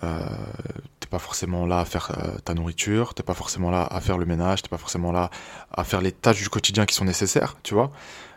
euh, 0.02 0.18
t'es 0.98 1.06
pas 1.06 1.20
forcément 1.20 1.64
là 1.64 1.78
à 1.78 1.84
faire 1.84 2.10
euh, 2.10 2.38
ta 2.38 2.54
nourriture, 2.54 3.14
t'es 3.14 3.22
pas 3.22 3.34
forcément 3.34 3.70
là 3.70 3.84
à 3.84 4.00
faire 4.00 4.18
le 4.18 4.26
ménage, 4.26 4.62
t'es 4.62 4.68
pas 4.68 4.78
forcément 4.78 5.12
là 5.12 5.30
à 5.70 5.84
faire 5.84 6.00
les 6.00 6.10
tâches 6.10 6.42
du 6.42 6.48
quotidien 6.48 6.84
qui 6.84 6.96
sont 6.96 7.04
nécessaires, 7.04 7.54
tu 7.62 7.74
vois, 7.74 7.92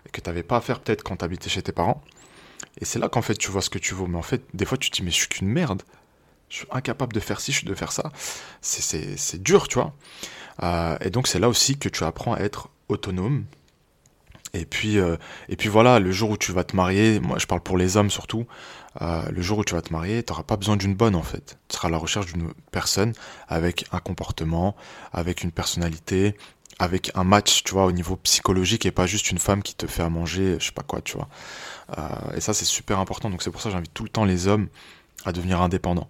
et 0.06 0.12
que 0.12 0.22
t'avais 0.22 0.44
pas 0.44 0.58
à 0.58 0.62
faire 0.62 0.80
peut-être 0.80 1.02
quand 1.02 1.16
t'habitais 1.16 1.50
chez 1.50 1.64
tes 1.64 1.72
parents. 1.72 2.04
Et 2.80 2.86
c'est 2.86 3.00
là 3.00 3.10
qu'en 3.10 3.24
fait 3.24 3.36
tu 3.36 3.50
vois 3.50 3.64
ce 3.64 3.72
que 3.72 3.80
tu 3.80 3.96
vaux. 3.96 4.06
Mais 4.06 4.20
en 4.20 4.22
fait, 4.22 4.44
des 4.54 4.66
fois 4.66 4.78
tu 4.78 4.92
te 4.92 4.98
dis 4.98 5.02
mais 5.02 5.10
je 5.10 5.16
suis 5.16 5.28
qu'une 5.28 5.48
merde 5.48 5.82
je 6.50 6.58
suis 6.58 6.68
incapable 6.72 7.14
de 7.14 7.20
faire 7.20 7.40
ci, 7.40 7.52
je 7.52 7.58
suis 7.58 7.68
de 7.68 7.74
faire 7.74 7.92
ça. 7.92 8.12
C'est 8.62 9.42
dur, 9.42 9.68
tu 9.68 9.76
vois. 9.76 9.94
Euh, 10.64 10.98
et 11.02 11.10
donc 11.10 11.28
c'est 11.28 11.40
là 11.40 11.50
aussi 11.50 11.78
que 11.78 11.90
tu 11.90 12.04
apprends 12.04 12.34
à 12.34 12.40
être 12.40 12.70
autonome. 12.90 13.46
Et 14.54 14.66
puis, 14.66 15.00
euh, 15.00 15.18
et 15.50 15.58
puis 15.58 15.68
voilà, 15.68 16.00
le 16.00 16.12
jour 16.12 16.30
où 16.30 16.38
tu 16.38 16.54
vas 16.54 16.64
te 16.64 16.76
marier, 16.76 17.20
moi 17.20 17.38
je 17.40 17.46
parle 17.46 17.62
pour 17.62 17.78
les 17.78 17.98
hommes 17.98 18.10
surtout, 18.10 18.46
euh, 19.02 19.24
le 19.30 19.42
jour 19.42 19.58
où 19.58 19.64
tu 19.66 19.74
vas 19.74 19.82
te 19.82 19.92
marier, 19.92 20.24
tu 20.24 20.32
n'auras 20.32 20.44
pas 20.44 20.56
besoin 20.56 20.78
d'une 20.78 20.96
bonne 20.96 21.16
en 21.16 21.24
fait. 21.24 21.58
Tu 21.68 21.76
seras 21.76 21.90
à 21.90 21.92
la 21.92 21.98
recherche 21.98 22.28
d'une 22.28 22.54
personne 22.72 23.12
avec 23.50 23.86
un 23.92 24.00
comportement, 24.00 24.76
avec 25.12 25.44
une 25.44 25.52
personnalité, 25.52 26.38
avec 26.80 27.12
un 27.16 27.26
match, 27.26 27.64
tu 27.64 27.74
vois, 27.74 27.86
au 27.86 27.92
niveau 27.92 28.16
psychologique 28.18 28.86
et 28.86 28.92
pas 28.92 29.08
juste 29.08 29.30
une 29.32 29.40
femme 29.40 29.62
qui 29.62 29.76
te 29.76 29.88
fait 29.88 30.04
à 30.04 30.10
manger, 30.10 30.56
je 30.60 30.68
sais 30.68 30.72
pas 30.72 30.84
quoi, 30.84 31.02
tu 31.02 31.18
vois. 31.18 31.28
et 32.36 32.42
ça 32.42 32.54
c'est 32.54 32.66
super 32.66 33.00
important, 33.00 33.30
donc 33.30 33.44
c'est 33.44 33.52
pour 33.52 33.62
ça 33.62 33.70
que 33.70 33.76
j'invite 33.76 33.94
tout 33.94 34.04
le 34.04 34.10
temps 34.10 34.26
les 34.26 34.48
hommes 34.48 34.68
à 35.26 35.34
devenir 35.34 35.62
indépendants. 35.62 36.10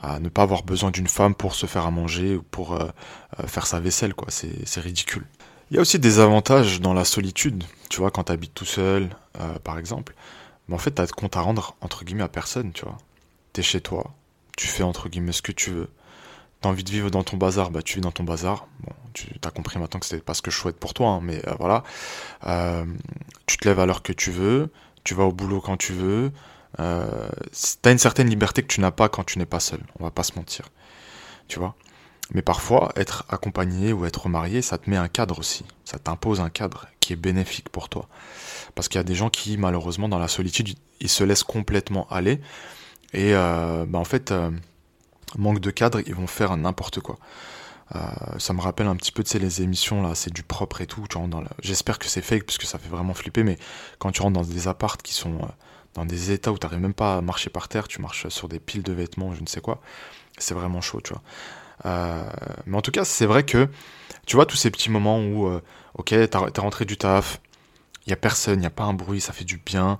À 0.00 0.20
ne 0.20 0.28
pas 0.28 0.42
avoir 0.42 0.62
besoin 0.62 0.90
d'une 0.90 1.08
femme 1.08 1.34
pour 1.34 1.54
se 1.54 1.66
faire 1.66 1.86
à 1.86 1.90
manger 1.90 2.36
ou 2.36 2.42
pour 2.42 2.74
euh, 2.74 2.88
euh, 3.40 3.46
faire 3.46 3.66
sa 3.66 3.80
vaisselle, 3.80 4.14
quoi. 4.14 4.28
C'est 4.30 4.80
ridicule. 4.80 5.26
Il 5.70 5.74
y 5.74 5.78
a 5.78 5.80
aussi 5.80 5.98
des 5.98 6.20
avantages 6.20 6.80
dans 6.80 6.94
la 6.94 7.04
solitude. 7.04 7.64
Tu 7.90 7.98
vois, 8.00 8.10
quand 8.10 8.24
tu 8.24 8.32
habites 8.32 8.54
tout 8.54 8.64
seul, 8.64 9.10
euh, 9.40 9.58
par 9.58 9.78
exemple, 9.78 10.14
mais 10.68 10.74
en 10.74 10.78
fait, 10.78 10.94
tu 10.94 11.02
as 11.02 11.06
compte 11.08 11.36
à 11.36 11.40
rendre, 11.40 11.76
entre 11.80 12.04
guillemets, 12.04 12.22
à 12.22 12.28
personne, 12.28 12.72
tu 12.72 12.84
vois. 12.84 12.96
Tu 13.52 13.60
es 13.60 13.62
chez 13.62 13.80
toi, 13.80 14.12
tu 14.56 14.66
fais, 14.66 14.82
entre 14.82 15.08
guillemets, 15.08 15.32
ce 15.32 15.42
que 15.42 15.52
tu 15.52 15.70
veux. 15.70 15.88
T'as 16.60 16.68
envie 16.68 16.84
de 16.84 16.90
vivre 16.90 17.10
dans 17.10 17.22
ton 17.22 17.36
bazar, 17.36 17.70
bah 17.70 17.82
tu 17.82 17.96
vis 17.96 18.00
dans 18.00 18.10
ton 18.10 18.24
bazar. 18.24 18.66
Bon, 18.80 18.92
tu 19.14 19.28
as 19.44 19.50
compris 19.50 19.78
maintenant 19.78 20.00
que 20.00 20.06
c'était 20.06 20.22
pas 20.22 20.34
ce 20.34 20.42
que 20.42 20.50
je 20.50 20.58
souhaite 20.58 20.76
pour 20.76 20.92
toi, 20.92 21.10
hein, 21.10 21.20
mais 21.22 21.40
voilà. 21.58 21.84
tu 23.46 23.58
te 23.58 23.68
lèves 23.68 23.78
à 23.78 23.86
l'heure 23.86 24.02
que 24.02 24.12
tu 24.12 24.32
veux, 24.32 24.70
tu 25.04 25.14
vas 25.14 25.24
au 25.24 25.32
boulot 25.32 25.60
quand 25.60 25.76
tu 25.76 25.92
veux, 25.92 26.32
euh, 26.80 27.28
t'as 27.82 27.92
une 27.92 27.98
certaine 27.98 28.28
liberté 28.28 28.62
que 28.62 28.68
tu 28.68 28.80
n'as 28.80 28.90
pas 28.90 29.08
quand 29.08 29.24
tu 29.24 29.38
n'es 29.38 29.46
pas 29.46 29.60
seul, 29.60 29.80
on 29.98 30.04
va 30.04 30.10
pas 30.10 30.22
se 30.22 30.34
mentir. 30.36 30.68
Tu 31.48 31.58
vois? 31.58 31.74
Mais 32.32 32.42
parfois, 32.42 32.92
être 32.96 33.24
accompagné 33.30 33.92
ou 33.92 34.04
être 34.04 34.28
marié, 34.28 34.60
ça 34.60 34.76
te 34.76 34.90
met 34.90 34.96
un 34.96 35.08
cadre 35.08 35.38
aussi. 35.38 35.64
Ça 35.84 35.98
t'impose 35.98 36.40
un 36.40 36.50
cadre 36.50 36.86
qui 37.00 37.14
est 37.14 37.16
bénéfique 37.16 37.70
pour 37.70 37.88
toi. 37.88 38.06
Parce 38.74 38.88
qu'il 38.88 38.98
y 38.98 39.00
a 39.00 39.04
des 39.04 39.14
gens 39.14 39.30
qui, 39.30 39.56
malheureusement, 39.56 40.08
dans 40.08 40.18
la 40.18 40.28
solitude, 40.28 40.74
ils 41.00 41.08
se 41.08 41.24
laissent 41.24 41.44
complètement 41.44 42.06
aller. 42.10 42.40
Et 43.14 43.34
euh, 43.34 43.86
bah 43.86 43.98
en 43.98 44.04
fait, 44.04 44.30
euh, 44.30 44.50
manque 45.38 45.60
de 45.60 45.70
cadre, 45.70 46.00
ils 46.06 46.14
vont 46.14 46.26
faire 46.26 46.54
n'importe 46.58 47.00
quoi. 47.00 47.18
Euh, 47.96 47.98
ça 48.38 48.52
me 48.52 48.60
rappelle 48.60 48.86
un 48.86 48.96
petit 48.96 49.12
peu 49.12 49.22
de 49.22 49.28
sais, 49.28 49.38
les 49.38 49.62
émissions 49.62 50.02
là, 50.02 50.14
c'est 50.14 50.32
du 50.32 50.42
propre 50.42 50.82
et 50.82 50.86
tout. 50.86 51.04
J'espère 51.62 51.98
que 51.98 52.06
c'est 52.06 52.20
fake 52.20 52.44
parce 52.44 52.58
que 52.58 52.66
ça 52.66 52.78
fait 52.78 52.90
vraiment 52.90 53.14
flipper, 53.14 53.44
mais 53.44 53.56
quand 53.98 54.12
tu 54.12 54.20
rentres 54.20 54.34
dans 54.34 54.46
des 54.46 54.68
appartes 54.68 55.00
qui 55.00 55.14
sont 55.14 55.38
dans 55.94 56.04
des 56.04 56.30
états 56.30 56.52
où 56.52 56.58
tu 56.58 56.66
n'arrives 56.66 56.80
même 56.80 56.94
pas 56.94 57.16
à 57.16 57.20
marcher 57.20 57.50
par 57.50 57.68
terre, 57.68 57.88
tu 57.88 58.00
marches 58.00 58.28
sur 58.28 58.48
des 58.48 58.60
piles 58.60 58.82
de 58.82 58.92
vêtements, 58.92 59.34
je 59.34 59.40
ne 59.40 59.46
sais 59.46 59.60
quoi, 59.60 59.80
c'est 60.38 60.54
vraiment 60.54 60.80
chaud, 60.80 61.00
tu 61.02 61.12
vois. 61.12 61.22
Euh, 61.86 62.30
mais 62.66 62.76
en 62.76 62.82
tout 62.82 62.90
cas, 62.90 63.04
c'est 63.04 63.26
vrai 63.26 63.44
que, 63.44 63.68
tu 64.26 64.36
vois, 64.36 64.46
tous 64.46 64.56
ces 64.56 64.70
petits 64.70 64.90
moments 64.90 65.20
où, 65.20 65.46
euh, 65.46 65.62
ok, 65.94 66.08
t'es 66.08 66.60
rentré 66.60 66.84
du 66.84 66.96
taf, 66.96 67.40
il 68.06 68.10
y 68.10 68.12
a 68.12 68.16
personne, 68.16 68.58
il 68.58 68.60
n'y 68.60 68.66
a 68.66 68.70
pas 68.70 68.84
un 68.84 68.94
bruit, 68.94 69.20
ça 69.20 69.32
fait 69.32 69.44
du 69.44 69.58
bien, 69.58 69.98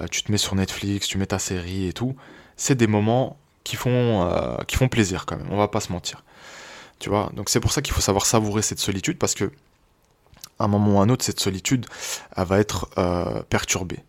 euh, 0.00 0.06
tu 0.08 0.22
te 0.22 0.30
mets 0.30 0.38
sur 0.38 0.54
Netflix, 0.54 1.06
tu 1.06 1.18
mets 1.18 1.26
ta 1.26 1.38
série 1.38 1.88
et 1.88 1.92
tout, 1.92 2.16
c'est 2.56 2.74
des 2.74 2.86
moments 2.86 3.38
qui 3.64 3.76
font, 3.76 4.58
qui 4.66 4.76
font 4.76 4.88
plaisir 4.88 5.26
quand 5.26 5.36
même, 5.36 5.48
on 5.50 5.58
va 5.58 5.68
pas 5.68 5.80
se 5.80 5.92
mentir. 5.92 6.24
Tu 6.98 7.10
vois, 7.10 7.30
donc 7.34 7.50
c'est 7.50 7.60
pour 7.60 7.70
ça 7.70 7.82
qu'il 7.82 7.92
faut 7.92 8.00
savoir 8.00 8.24
savourer 8.26 8.62
cette 8.62 8.78
solitude 8.80 9.18
parce 9.18 9.34
que, 9.34 9.52
à 10.58 10.64
un 10.64 10.68
moment 10.68 10.96
ou 10.96 11.00
à 11.00 11.02
un 11.04 11.08
autre, 11.10 11.24
cette 11.24 11.38
solitude, 11.38 11.86
elle 12.34 12.46
va 12.46 12.58
être 12.58 12.88
perturbée 13.50 14.00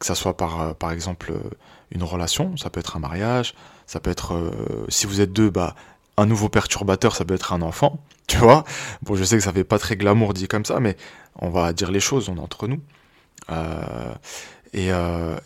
que 0.00 0.06
ça 0.06 0.16
soit 0.16 0.36
par, 0.36 0.62
euh, 0.62 0.90
exemple 0.90 1.32
euh, 1.32 1.50
une 1.92 2.02
relation, 2.02 2.56
ça 2.56 2.70
peut 2.70 2.80
être 2.80 2.96
un 2.96 3.00
mariage, 3.00 3.54
ça 3.86 4.00
peut 4.00 4.10
être, 4.10 4.34
euh, 4.34 4.86
si 4.88 5.06
vous 5.06 5.20
êtes 5.20 5.32
deux, 5.32 5.50
bah, 5.50 5.76
un 6.16 6.26
nouveau 6.26 6.48
perturbateur, 6.48 7.14
ça 7.14 7.24
peut 7.24 7.34
être 7.34 7.52
un 7.52 7.62
enfant, 7.62 8.02
tu 8.26 8.38
vois. 8.38 8.64
Bon, 9.02 9.14
je 9.14 9.22
sais 9.22 9.36
que 9.36 9.44
ça 9.44 9.52
fait 9.52 9.62
pas 9.62 9.78
très 9.78 9.96
glamour 9.96 10.32
dit 10.34 10.48
comme 10.48 10.64
ça, 10.64 10.80
mais 10.80 10.96
on 11.36 11.50
va 11.50 11.72
dire 11.72 11.90
les 11.90 12.00
choses, 12.00 12.28
on 12.28 12.36
est 12.36 12.40
entre 12.40 12.66
nous. 12.66 12.80
et, 14.72 14.88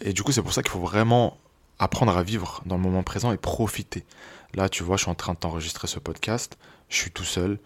et 0.01 0.13
du 0.13 0.23
coup, 0.23 0.33
c'est 0.33 0.43
pour 0.43 0.53
ça 0.53 0.63
qu'il 0.63 0.71
faut 0.71 0.79
vraiment 0.81 1.37
apprendre 1.79 2.17
à 2.17 2.23
vivre 2.23 2.63
dans 2.67 2.77
le 2.77 2.83
moment 2.83 3.03
présent 3.03 3.33
et 3.33 3.37
profiter. 3.37 4.05
Là, 4.55 4.69
tu 4.69 4.85
vois, 4.85 4.97
je 4.97 5.03
suis 5.03 5.11
en 5.11 5.15
train 5.15 5.35
de 5.35 5.39
t'enregistrer 5.39 5.89
ce 5.89 5.99
podcast, 5.99 6.59
je 6.89 6.97
suis 6.97 7.11
tout 7.11 7.25
seul, 7.25 7.59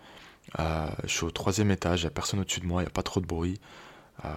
je 0.59 1.09
suis 1.09 1.25
au 1.25 1.31
troisième 1.31 1.71
étage, 1.71 2.01
il 2.01 2.05
n'y 2.05 2.09
a 2.09 2.11
personne 2.11 2.41
au-dessus 2.41 2.61
de 2.61 2.67
moi, 2.67 2.83
il 2.83 2.85
n'y 2.85 2.89
a 2.89 2.93
pas 2.93 3.03
trop 3.03 3.21
de 3.21 3.27
bruit, 3.27 3.61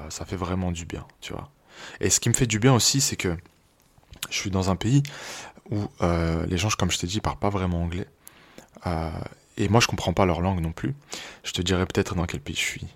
ça 0.09 0.25
fait 0.25 0.35
vraiment 0.35 0.71
du 0.71 0.85
bien, 0.85 1.05
tu 1.21 1.33
vois. 1.33 1.49
Et 1.99 2.09
ce 2.09 2.19
qui 2.19 2.29
me 2.29 2.33
fait 2.33 2.47
du 2.47 2.59
bien 2.59 2.73
aussi, 2.73 3.01
c'est 3.01 3.15
que 3.15 3.35
je 4.29 4.35
suis 4.35 4.49
dans 4.49 4.69
un 4.69 4.75
pays 4.75 5.03
où 5.69 5.79
euh, 6.01 6.45
les 6.47 6.57
gens, 6.57 6.69
comme 6.77 6.91
je 6.91 6.99
t'ai 6.99 7.07
dit, 7.07 7.21
parlent 7.21 7.39
pas 7.39 7.49
vraiment 7.49 7.81
anglais. 7.81 8.07
Euh, 8.85 9.09
et 9.57 9.69
moi, 9.69 9.79
je 9.79 9.87
comprends 9.87 10.13
pas 10.13 10.25
leur 10.25 10.41
langue 10.41 10.59
non 10.59 10.71
plus. 10.71 10.93
Je 11.43 11.51
te 11.51 11.61
dirais 11.61 11.85
peut-être 11.85 12.15
dans 12.15 12.25
quel 12.25 12.39
pays 12.39 12.55
je 12.55 12.61
suis. 12.61 12.87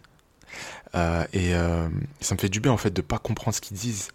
Euh, 0.96 1.26
et 1.34 1.52
ça 2.22 2.36
me 2.36 2.40
fait 2.40 2.50
du 2.50 2.60
bien 2.62 2.72
en 2.72 2.78
fait 2.78 2.92
de 2.92 3.02
pas 3.02 3.18
comprendre 3.18 3.56
ce 3.56 3.62
qu'ils 3.62 3.78
disent. 3.78 4.10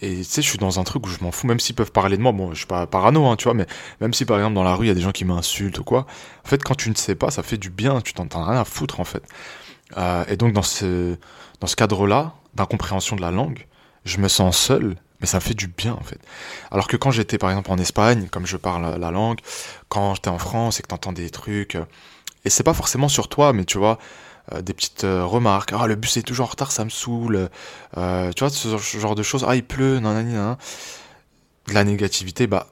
Et 0.00 0.18
tu 0.18 0.24
sais, 0.24 0.42
je 0.42 0.48
suis 0.48 0.58
dans 0.58 0.80
un 0.80 0.84
truc 0.84 1.06
où 1.06 1.08
je 1.08 1.22
m'en 1.22 1.32
fous, 1.32 1.46
même 1.46 1.60
s'ils 1.60 1.74
peuvent 1.74 1.92
parler 1.92 2.16
de 2.16 2.22
moi. 2.22 2.32
Bon, 2.32 2.50
je 2.50 2.58
suis 2.58 2.66
pas 2.66 2.86
parano, 2.86 3.26
hein, 3.26 3.36
tu 3.36 3.44
vois, 3.44 3.54
mais 3.54 3.66
même 4.00 4.12
si 4.12 4.24
par 4.24 4.36
exemple 4.38 4.54
dans 4.54 4.64
la 4.64 4.74
rue 4.74 4.86
il 4.86 4.88
y 4.88 4.90
a 4.90 4.94
des 4.94 5.00
gens 5.00 5.12
qui 5.12 5.24
m'insultent 5.24 5.78
ou 5.78 5.84
quoi, 5.84 6.06
en 6.44 6.48
fait, 6.48 6.62
quand 6.62 6.74
tu 6.74 6.90
ne 6.90 6.94
sais 6.94 7.14
pas, 7.14 7.30
ça 7.30 7.42
fait 7.42 7.56
du 7.56 7.70
bien. 7.70 8.00
Tu 8.00 8.12
t'en 8.12 8.26
rien 8.44 8.60
à 8.60 8.64
foutre 8.64 9.00
en 9.00 9.04
fait. 9.04 9.22
et 10.28 10.36
donc 10.36 10.52
dans 10.52 10.62
ce 10.62 11.16
dans 11.60 11.66
ce 11.66 11.76
cadre-là 11.76 12.34
d'incompréhension 12.54 13.16
de 13.16 13.22
la 13.22 13.30
langue, 13.30 13.66
je 14.04 14.18
me 14.18 14.28
sens 14.28 14.56
seul, 14.56 14.96
mais 15.20 15.26
ça 15.26 15.38
me 15.38 15.42
fait 15.42 15.54
du 15.54 15.68
bien 15.68 15.94
en 15.94 16.02
fait. 16.02 16.18
Alors 16.70 16.88
que 16.88 16.96
quand 16.96 17.10
j'étais 17.10 17.38
par 17.38 17.50
exemple 17.50 17.70
en 17.70 17.78
Espagne, 17.78 18.28
comme 18.30 18.46
je 18.46 18.56
parle 18.56 18.98
la 18.98 19.10
langue, 19.10 19.38
quand 19.88 20.14
j'étais 20.14 20.28
en 20.28 20.38
France 20.38 20.78
et 20.78 20.82
que 20.82 20.88
t'entends 20.88 21.12
des 21.12 21.30
trucs, 21.30 21.76
euh, 21.76 21.84
et 22.44 22.50
c'est 22.50 22.62
pas 22.62 22.74
forcément 22.74 23.08
sur 23.08 23.28
toi, 23.28 23.52
mais 23.52 23.64
tu 23.64 23.78
vois, 23.78 23.98
euh, 24.52 24.60
des 24.60 24.74
petites 24.74 25.04
euh, 25.04 25.24
remarques, 25.24 25.72
ah 25.72 25.86
le 25.86 25.94
bus 25.94 26.16
est 26.18 26.22
toujours 26.22 26.46
en 26.46 26.50
retard, 26.50 26.72
ça 26.72 26.84
me 26.84 26.90
saoule, 26.90 27.48
tu 27.94 28.00
vois, 28.40 28.50
ce, 28.50 28.76
genre 28.98 29.14
de 29.14 29.22
choses, 29.22 29.44
ah 29.48 29.56
il 29.56 29.64
pleut, 29.64 29.98
nan, 30.00 30.14
nan, 30.14 30.32
nan, 30.32 30.56
de 31.68 31.72
la 31.72 31.84
négativité, 31.84 32.46
bah 32.46 32.68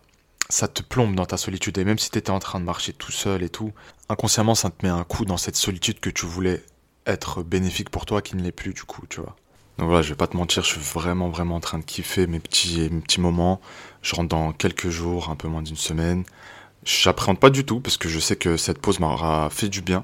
ça 0.50 0.68
te 0.68 0.82
plombe 0.82 1.14
dans 1.14 1.24
ta 1.24 1.38
solitude, 1.38 1.78
et 1.78 1.84
même 1.84 1.98
si 1.98 2.10
t'étais 2.10 2.30
en 2.30 2.38
train 2.38 2.60
de 2.60 2.66
marcher 2.66 2.92
tout 2.92 3.12
seul 3.12 3.42
et 3.42 3.48
tout, 3.48 3.72
inconsciemment 4.10 4.54
ça 4.54 4.68
te 4.68 4.84
met 4.84 4.92
un 4.92 5.04
coup 5.04 5.24
dans 5.24 5.38
cette 5.38 5.56
solitude 5.56 6.00
que 6.00 6.10
tu 6.10 6.26
voulais 6.26 6.62
être 7.06 7.42
bénéfique 7.42 7.88
pour 7.88 8.04
toi 8.04 8.20
qui 8.20 8.36
ne 8.36 8.42
l'est 8.42 8.52
plus 8.52 8.74
du 8.74 8.84
coup, 8.84 9.06
tu 9.08 9.20
vois. 9.20 9.34
Donc 9.78 9.88
voilà, 9.88 10.02
je 10.02 10.10
vais 10.10 10.16
pas 10.16 10.26
te 10.26 10.36
mentir, 10.36 10.62
je 10.62 10.68
suis 10.68 10.80
vraiment 10.80 11.28
vraiment 11.28 11.56
en 11.56 11.60
train 11.60 11.78
de 11.78 11.84
kiffer 11.84 12.26
mes 12.26 12.40
petits 12.40 12.88
mes 12.90 13.00
petits 13.00 13.20
moments. 13.20 13.60
Je 14.02 14.14
rentre 14.14 14.28
dans 14.28 14.52
quelques 14.52 14.90
jours, 14.90 15.30
un 15.30 15.36
peu 15.36 15.48
moins 15.48 15.62
d'une 15.62 15.76
semaine. 15.76 16.24
J'appréhende 16.84 17.38
pas 17.38 17.50
du 17.50 17.64
tout 17.64 17.78
parce 17.80 17.96
que 17.96 18.08
je 18.08 18.18
sais 18.18 18.34
que 18.34 18.56
cette 18.56 18.78
pause 18.78 18.98
m'aura 18.98 19.48
fait 19.50 19.68
du 19.68 19.82
bien. 19.82 20.02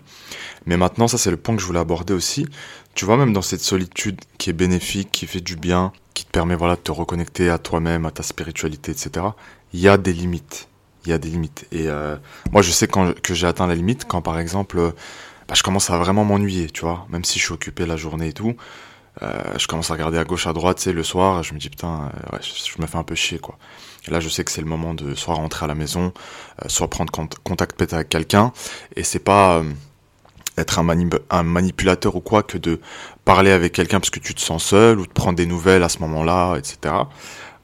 Mais 0.66 0.76
maintenant, 0.76 1.08
ça 1.08 1.18
c'est 1.18 1.30
le 1.30 1.36
point 1.36 1.56
que 1.56 1.60
je 1.60 1.66
voulais 1.66 1.80
aborder 1.80 2.14
aussi. 2.14 2.46
Tu 2.94 3.04
vois, 3.04 3.16
même 3.16 3.32
dans 3.32 3.42
cette 3.42 3.60
solitude 3.60 4.20
qui 4.38 4.50
est 4.50 4.52
bénéfique, 4.52 5.10
qui 5.10 5.26
fait 5.26 5.40
du 5.40 5.56
bien, 5.56 5.92
qui 6.14 6.24
te 6.24 6.30
permet 6.30 6.54
voilà 6.54 6.76
de 6.76 6.80
te 6.80 6.92
reconnecter 6.92 7.50
à 7.50 7.58
toi-même, 7.58 8.06
à 8.06 8.10
ta 8.10 8.22
spiritualité, 8.22 8.92
etc. 8.92 9.26
Il 9.72 9.80
y 9.80 9.88
a 9.88 9.96
des 9.96 10.12
limites. 10.12 10.68
Il 11.04 11.10
y 11.10 11.12
a 11.12 11.18
des 11.18 11.28
limites. 11.28 11.66
Et 11.72 11.88
euh, 11.88 12.16
moi, 12.52 12.62
je 12.62 12.70
sais 12.70 12.86
quand, 12.86 13.12
que 13.20 13.34
j'ai 13.34 13.46
atteint 13.46 13.66
la 13.66 13.74
limite 13.74 14.04
quand, 14.06 14.22
par 14.22 14.38
exemple, 14.38 14.92
bah, 15.48 15.54
je 15.54 15.62
commence 15.62 15.90
à 15.90 15.98
vraiment 15.98 16.24
m'ennuyer, 16.24 16.70
tu 16.70 16.82
vois. 16.82 17.06
Même 17.10 17.24
si 17.24 17.38
je 17.38 17.44
suis 17.44 17.54
occupé 17.54 17.86
la 17.86 17.96
journée 17.96 18.28
et 18.28 18.32
tout, 18.32 18.50
euh, 18.50 18.52
je 19.20 19.66
commence 19.66 19.90
à 19.90 19.94
regarder 19.94 20.18
à 20.18 20.24
gauche, 20.24 20.46
à 20.46 20.52
droite, 20.52 20.78
c'est 20.78 20.92
le 20.92 21.02
soir, 21.02 21.42
je 21.42 21.54
me 21.54 21.58
dis 21.58 21.68
putain, 21.68 22.12
euh, 22.32 22.38
je, 22.40 22.80
me 22.80 22.86
fais 22.86 22.98
un 22.98 23.02
peu 23.02 23.14
chier 23.14 23.38
quoi. 23.38 23.58
Là, 24.08 24.20
je 24.20 24.28
sais 24.30 24.42
que 24.42 24.50
c'est 24.50 24.62
le 24.62 24.66
moment 24.66 24.94
de 24.94 25.14
soit 25.14 25.34
rentrer 25.34 25.64
à 25.64 25.66
la 25.66 25.74
maison, 25.74 26.14
euh, 26.64 26.68
soit 26.68 26.88
prendre 26.88 27.12
contact 27.12 27.92
avec 27.92 28.08
quelqu'un, 28.08 28.52
et 28.96 29.02
c'est 29.02 29.18
pas 29.18 29.62
être 30.56 30.78
un, 30.78 30.88
un, 31.30 31.42
manipulateur 31.42 32.16
ou 32.16 32.20
quoi 32.20 32.42
que 32.42 32.56
de 32.56 32.80
parler 33.26 33.50
avec 33.50 33.72
quelqu'un 33.72 34.00
parce 34.00 34.10
que 34.10 34.18
tu 34.18 34.34
te 34.34 34.40
sens 34.40 34.64
seul 34.64 34.98
ou 34.98 35.06
de 35.06 35.12
prendre 35.12 35.36
des 35.36 35.46
nouvelles 35.46 35.82
à 35.82 35.90
ce 35.90 35.98
moment-là, 35.98 36.56
etc. 36.56 36.94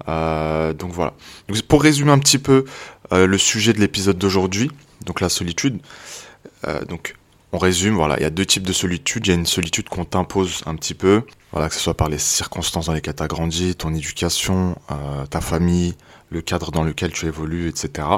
donc 0.07 0.93
voilà. 0.93 1.15
Donc, 1.49 1.63
pour 1.63 1.83
résumer 1.83 2.13
un 2.13 2.19
petit 2.19 2.39
peu 2.39 2.67
le 3.11 3.39
sujet 3.39 3.73
de 3.73 3.81
l'épisode 3.81 4.19
d'aujourd'hui, 4.19 4.71
donc 5.07 5.21
la 5.21 5.31
solitude. 5.31 5.79
donc 6.89 7.15
on 7.55 7.59
résume, 7.59 7.95
voilà, 7.95 8.17
il 8.19 8.23
y 8.23 8.27
a 8.27 8.31
deux 8.31 8.45
types 8.45 8.65
de 8.65 8.73
solitude. 8.73 9.29
Il 9.29 9.31
y 9.31 9.33
a 9.33 9.37
une 9.37 9.47
solitude 9.47 9.89
qu'on 9.89 10.05
t'impose 10.05 10.63
un 10.67 10.75
petit 10.75 10.95
peu, 10.95 11.23
voilà, 11.53 11.69
que 11.69 11.75
ce 11.77 11.81
soit 11.81 11.95
par 11.95 12.09
les 12.09 12.19
circonstances 12.19 12.87
dans 12.87 12.93
lesquelles 12.93 13.15
tu 13.15 13.23
as 13.23 13.29
grandi, 13.29 13.77
ton 13.77 13.95
éducation, 13.95 14.77
euh, 14.91 15.25
ta 15.27 15.41
famille, 15.41 15.95
le 16.31 16.43
cadre 16.43 16.73
dans 16.73 16.83
lequel 16.83 17.13
tu 17.13 17.27
évolues, 17.27 17.69
etc. 17.69 18.09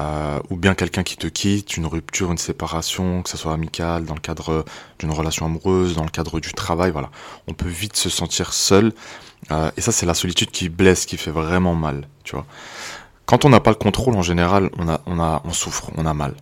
Euh, 0.00 0.40
ou 0.50 0.56
bien 0.56 0.74
quelqu'un 0.74 1.04
qui 1.04 1.16
te 1.16 1.28
quitte, 1.28 1.76
une 1.76 1.86
rupture, 1.86 2.32
une 2.32 2.38
séparation, 2.38 3.22
que 3.22 3.30
ce 3.30 3.36
soit 3.36 3.52
amicale, 3.52 4.04
dans 4.04 4.14
le 4.14 4.20
cadre 4.20 4.64
d'une 4.98 5.12
relation 5.12 5.46
amoureuse, 5.46 5.94
dans 5.94 6.02
le 6.02 6.10
cadre 6.10 6.40
du 6.40 6.52
travail, 6.52 6.90
voilà. 6.90 7.10
On 7.46 7.54
peut 7.54 7.68
vite 7.68 7.96
se 7.96 8.10
sentir 8.10 8.52
seul. 8.52 8.92
Euh, 9.52 9.70
et 9.76 9.80
ça, 9.80 9.92
c'est 9.92 10.06
la 10.06 10.14
solitude 10.14 10.50
qui 10.50 10.68
blesse, 10.68 11.06
qui 11.06 11.18
fait 11.18 11.30
vraiment 11.30 11.76
mal, 11.76 12.08
tu 12.24 12.34
vois. 12.34 12.46
Quand 13.26 13.44
on 13.44 13.48
n'a 13.48 13.60
pas 13.60 13.70
le 13.70 13.76
contrôle, 13.76 14.16
en 14.16 14.22
général, 14.22 14.70
on, 14.76 14.88
a, 14.88 15.00
on, 15.06 15.20
a, 15.20 15.40
on 15.44 15.52
souffre, 15.52 15.90
on 15.96 16.04
a 16.04 16.14
mal. 16.14 16.34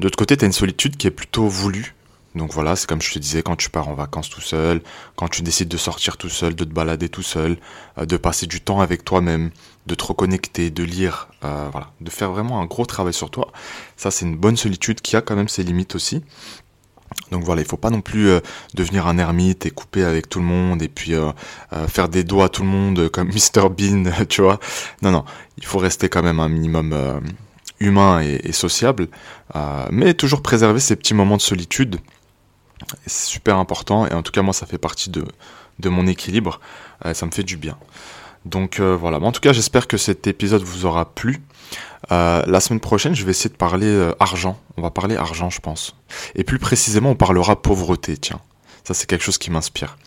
D'autre 0.00 0.16
côté, 0.16 0.36
tu 0.36 0.44
une 0.44 0.52
solitude 0.52 0.96
qui 0.96 1.06
est 1.06 1.12
plutôt 1.12 1.48
voulue. 1.48 1.94
Donc 2.34 2.52
voilà, 2.52 2.76
c'est 2.76 2.88
comme 2.88 3.02
je 3.02 3.12
te 3.12 3.18
disais, 3.18 3.42
quand 3.42 3.56
tu 3.56 3.68
pars 3.68 3.88
en 3.88 3.94
vacances 3.94 4.30
tout 4.30 4.40
seul, 4.40 4.80
quand 5.16 5.28
tu 5.28 5.42
décides 5.42 5.68
de 5.68 5.76
sortir 5.76 6.16
tout 6.16 6.28
seul, 6.28 6.54
de 6.54 6.64
te 6.64 6.72
balader 6.72 7.08
tout 7.08 7.22
seul, 7.22 7.56
euh, 7.98 8.06
de 8.06 8.16
passer 8.16 8.46
du 8.46 8.60
temps 8.60 8.80
avec 8.80 9.04
toi-même, 9.04 9.50
de 9.86 9.94
te 9.94 10.04
reconnecter, 10.04 10.70
de 10.70 10.84
lire, 10.84 11.28
euh, 11.44 11.68
voilà, 11.72 11.90
de 12.00 12.10
faire 12.10 12.30
vraiment 12.30 12.60
un 12.60 12.66
gros 12.66 12.86
travail 12.86 13.14
sur 13.14 13.30
toi. 13.30 13.50
Ça, 13.96 14.10
c'est 14.10 14.24
une 14.24 14.36
bonne 14.36 14.56
solitude 14.56 15.00
qui 15.00 15.16
a 15.16 15.20
quand 15.20 15.34
même 15.34 15.48
ses 15.48 15.64
limites 15.64 15.94
aussi. 15.96 16.22
Donc 17.32 17.42
voilà, 17.42 17.62
il 17.62 17.66
faut 17.66 17.78
pas 17.78 17.90
non 17.90 18.02
plus 18.02 18.28
euh, 18.28 18.40
devenir 18.74 19.06
un 19.06 19.18
ermite 19.18 19.66
et 19.66 19.70
couper 19.70 20.04
avec 20.04 20.28
tout 20.28 20.38
le 20.38 20.44
monde 20.44 20.82
et 20.82 20.88
puis 20.88 21.14
faire 21.88 22.08
des 22.08 22.22
doigts 22.22 22.46
à 22.46 22.48
tout 22.50 22.62
le 22.62 22.68
monde 22.68 23.08
comme 23.08 23.28
Mr 23.32 23.68
Bean, 23.70 24.04
tu 24.28 24.42
vois. 24.42 24.60
Non, 25.02 25.10
non, 25.10 25.24
il 25.56 25.64
faut 25.64 25.78
rester 25.78 26.08
quand 26.08 26.22
même 26.22 26.38
un 26.38 26.48
minimum 26.48 26.94
humain 27.80 28.20
et, 28.20 28.52
sociable, 28.52 29.08
euh, 29.54 29.86
mais 29.90 30.14
toujours 30.14 30.42
préserver 30.42 30.80
ces 30.80 30.96
petits 30.96 31.14
moments 31.14 31.36
de 31.36 31.42
solitude. 31.42 32.00
C'est 33.06 33.28
super 33.28 33.56
important 33.56 34.06
et 34.06 34.14
en 34.14 34.22
tout 34.22 34.32
cas 34.32 34.42
moi 34.42 34.52
ça 34.52 34.66
fait 34.66 34.78
partie 34.78 35.10
de, 35.10 35.24
de 35.78 35.88
mon 35.88 36.06
équilibre, 36.06 36.60
euh, 37.04 37.14
ça 37.14 37.26
me 37.26 37.30
fait 37.30 37.42
du 37.42 37.56
bien. 37.56 37.76
Donc 38.44 38.80
voilà, 38.80 39.18
en 39.18 39.32
tout 39.32 39.40
cas 39.40 39.52
j'espère 39.52 39.88
que 39.88 39.98
cet 39.98 40.26
épisode 40.26 40.62
vous 40.62 40.86
aura 40.86 41.12
plu. 41.12 41.42
la 42.10 42.60
semaine 42.60 42.80
prochaine 42.80 43.14
je 43.14 43.24
vais 43.24 43.32
essayer 43.32 43.50
de 43.50 43.56
parler 43.56 44.10
argent, 44.20 44.58
on 44.76 44.82
va 44.82 44.90
parler 44.90 45.16
argent 45.16 45.50
je 45.50 45.60
pense. 45.60 45.94
Et 46.34 46.44
plus 46.44 46.58
précisément 46.58 47.10
on 47.10 47.14
parlera 47.16 47.60
pauvreté, 47.60 48.16
tiens. 48.16 48.40
Ça 48.84 48.94
c'est 48.94 49.06
quelque 49.06 49.24
chose 49.24 49.36
qui 49.36 49.50
m'inspire. 49.50 49.98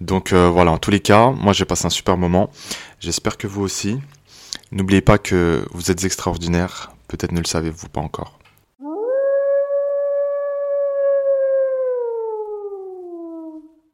Donc 0.00 0.32
voilà, 0.32 0.70
en 0.70 0.78
tous 0.78 0.92
les 0.92 1.00
cas, 1.00 1.30
moi 1.30 1.52
j'ai 1.52 1.64
passé 1.64 1.86
un 1.86 1.90
super 1.90 2.16
moment. 2.16 2.50
J'espère 3.00 3.36
que 3.36 3.48
vous 3.48 3.62
aussi. 3.62 3.98
N'oubliez 4.72 5.00
pas 5.00 5.18
que 5.18 5.66
vous 5.72 5.90
êtes 5.90 6.04
extraordinaire, 6.04 6.92
peut-être 7.10 7.32
ne 7.32 7.40
le 7.40 7.46
savez-vous 7.46 7.88
pas 7.88 8.00
encore. 8.00 8.39